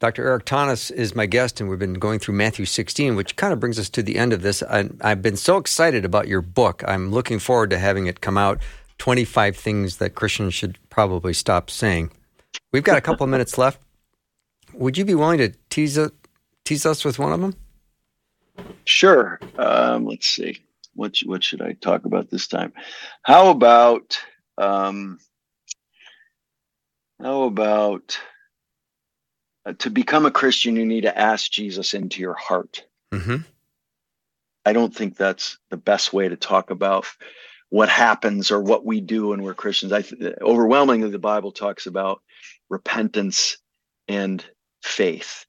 [0.00, 0.26] Dr.
[0.26, 3.60] Erik Thoennes is my guest, and we've been going through Matthew 16, which kind of
[3.60, 4.62] brings us to the end of this.
[4.64, 6.82] I, I've been so excited about your book.
[6.86, 8.60] I'm looking forward to having it come out
[8.98, 12.10] 25 Things That Christians Should Probably Stop Saying.
[12.70, 13.80] We've got a couple of minutes left.
[14.74, 16.12] Would you be willing to tease, a,
[16.64, 17.54] tease us with one of them?
[18.84, 19.40] Sure.
[19.56, 20.64] Um, let's see.
[20.94, 22.72] What what should I talk about this time?
[23.22, 24.18] How about
[24.58, 25.18] um,
[27.20, 28.18] how about
[29.66, 30.76] uh, to become a Christian?
[30.76, 32.84] You need to ask Jesus into your heart.
[33.12, 33.38] Mm-hmm.
[34.64, 37.06] I don't think that's the best way to talk about
[37.70, 39.92] what happens or what we do when we're Christians.
[39.92, 42.22] I th- overwhelmingly the Bible talks about
[42.70, 43.58] repentance
[44.06, 44.44] and
[44.84, 45.46] faith.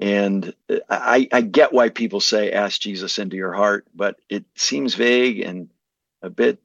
[0.00, 0.54] And
[0.88, 5.40] I, I get why people say ask Jesus into your heart, but it seems vague
[5.40, 5.68] and
[6.22, 6.60] a bit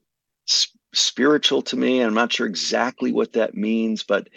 [0.92, 2.00] spiritual to me.
[2.00, 4.28] I'm not sure exactly what that means, but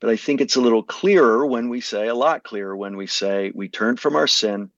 [0.00, 3.06] but I think it's a little clearer when we say a lot clearer when we
[3.06, 4.70] say we turn from our sin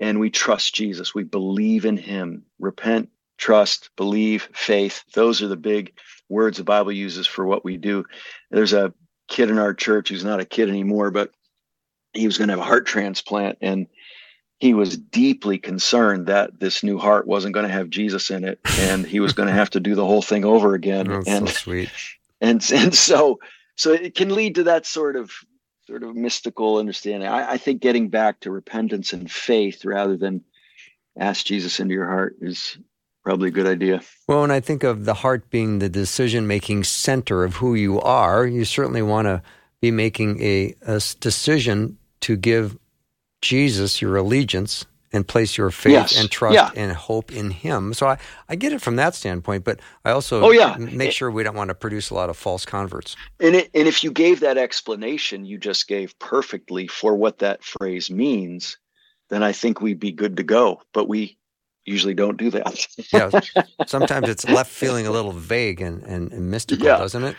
[0.00, 1.14] and we trust Jesus.
[1.14, 2.44] We believe in him.
[2.58, 5.04] Repent, trust, believe, faith.
[5.14, 5.92] Those are the big
[6.28, 8.04] words the Bible uses for what we do.
[8.50, 8.92] There's a
[9.28, 11.30] kid in our church who's not a kid anymore, but
[12.12, 13.86] he was going to have a heart transplant and
[14.58, 18.60] he was deeply concerned that this new heart wasn't going to have Jesus in it
[18.78, 21.10] and he was going to have to do the whole thing over again.
[21.26, 21.90] And so sweet.
[22.42, 23.38] And and so
[23.76, 25.30] so it can lead to that sort of
[25.86, 27.28] sort of mystical understanding.
[27.28, 30.42] I, I think getting back to repentance and faith rather than
[31.18, 32.78] ask Jesus into your heart is
[33.22, 34.00] probably a good idea.
[34.26, 38.00] Well, when I think of the heart being the decision making center of who you
[38.00, 39.42] are, you certainly want to
[39.80, 42.78] be making a, a decision to give
[43.42, 46.20] Jesus your allegiance and place your faith yes.
[46.20, 46.70] and trust yeah.
[46.76, 47.92] and hope in Him.
[47.94, 48.18] So I,
[48.48, 50.76] I get it from that standpoint, but I also oh, yeah.
[50.78, 53.16] make sure we don't want to produce a lot of false converts.
[53.40, 57.64] And, it, and if you gave that explanation you just gave perfectly for what that
[57.64, 58.78] phrase means,
[59.30, 60.80] then I think we'd be good to go.
[60.92, 61.36] But we
[61.84, 62.86] usually don't do that.
[63.12, 63.30] yeah,
[63.86, 66.98] sometimes it's left feeling a little vague and, and, and mystical, yeah.
[66.98, 67.36] doesn't it?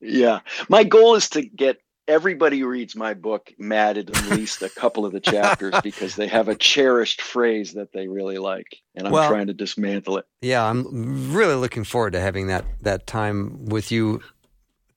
[0.00, 0.40] Yeah.
[0.68, 4.68] My goal is to get everybody who reads my book mad at at least a
[4.68, 9.06] couple of the chapters because they have a cherished phrase that they really like and
[9.06, 10.24] i'm well, trying to dismantle it.
[10.40, 14.20] yeah i'm really looking forward to having that that time with you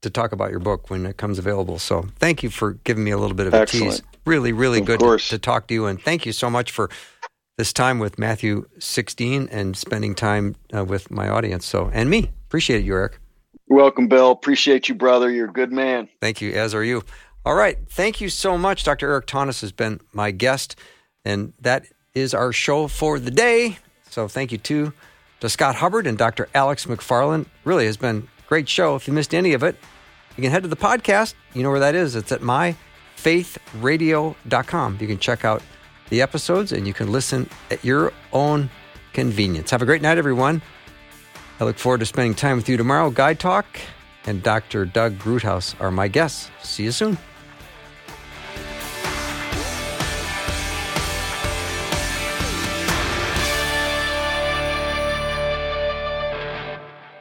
[0.06, 1.80] to talk about your book when it comes available.
[1.80, 4.03] So thank you for giving me a little bit of a tease.
[4.26, 6.89] Really really of good to, to talk to you and thank you so much for
[7.58, 11.66] this time with matthew 16 and spending time uh, with my audience.
[11.66, 12.32] So and me.
[12.47, 13.20] Appreciate it you erik
[13.68, 14.32] welcome, Bill.
[14.32, 15.30] Appreciate you, brother.
[15.32, 16.09] You're a good man.
[16.22, 17.03] Thank you, as are you.
[17.45, 17.78] All right.
[17.89, 18.84] Thank you so much.
[18.84, 19.07] Dr.
[19.09, 20.76] Erik Thoennes has been my guest,
[21.24, 23.78] and that is our show for the day.
[24.09, 24.93] So thank you to,
[25.41, 26.47] to Scott Hubbard and Dr.
[26.55, 27.47] Alex McFarland.
[27.63, 28.95] Really has been a great show.
[28.95, 29.76] If you missed any of it,
[30.38, 31.36] you can head to the podcast.
[31.53, 32.16] You know where that is.
[32.16, 34.97] It's at myfaithradio.com.
[34.99, 35.61] You can check out
[36.09, 38.70] the episodes and you can listen at your own
[39.13, 39.72] convenience.
[39.72, 40.61] Have a great night, everyone.
[41.60, 43.10] I look forward to spending time with you tomorrow.
[43.10, 43.66] Guide Talk
[44.26, 44.86] and Dr.
[44.86, 46.49] Doug Groothuis are my guests.
[46.64, 47.18] See you soon.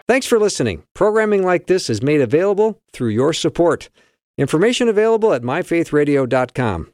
[0.07, 0.83] Thanks for listening.
[0.93, 3.89] Programming like this is made available through your support.
[4.37, 6.91] Information available at myfaithradio.com.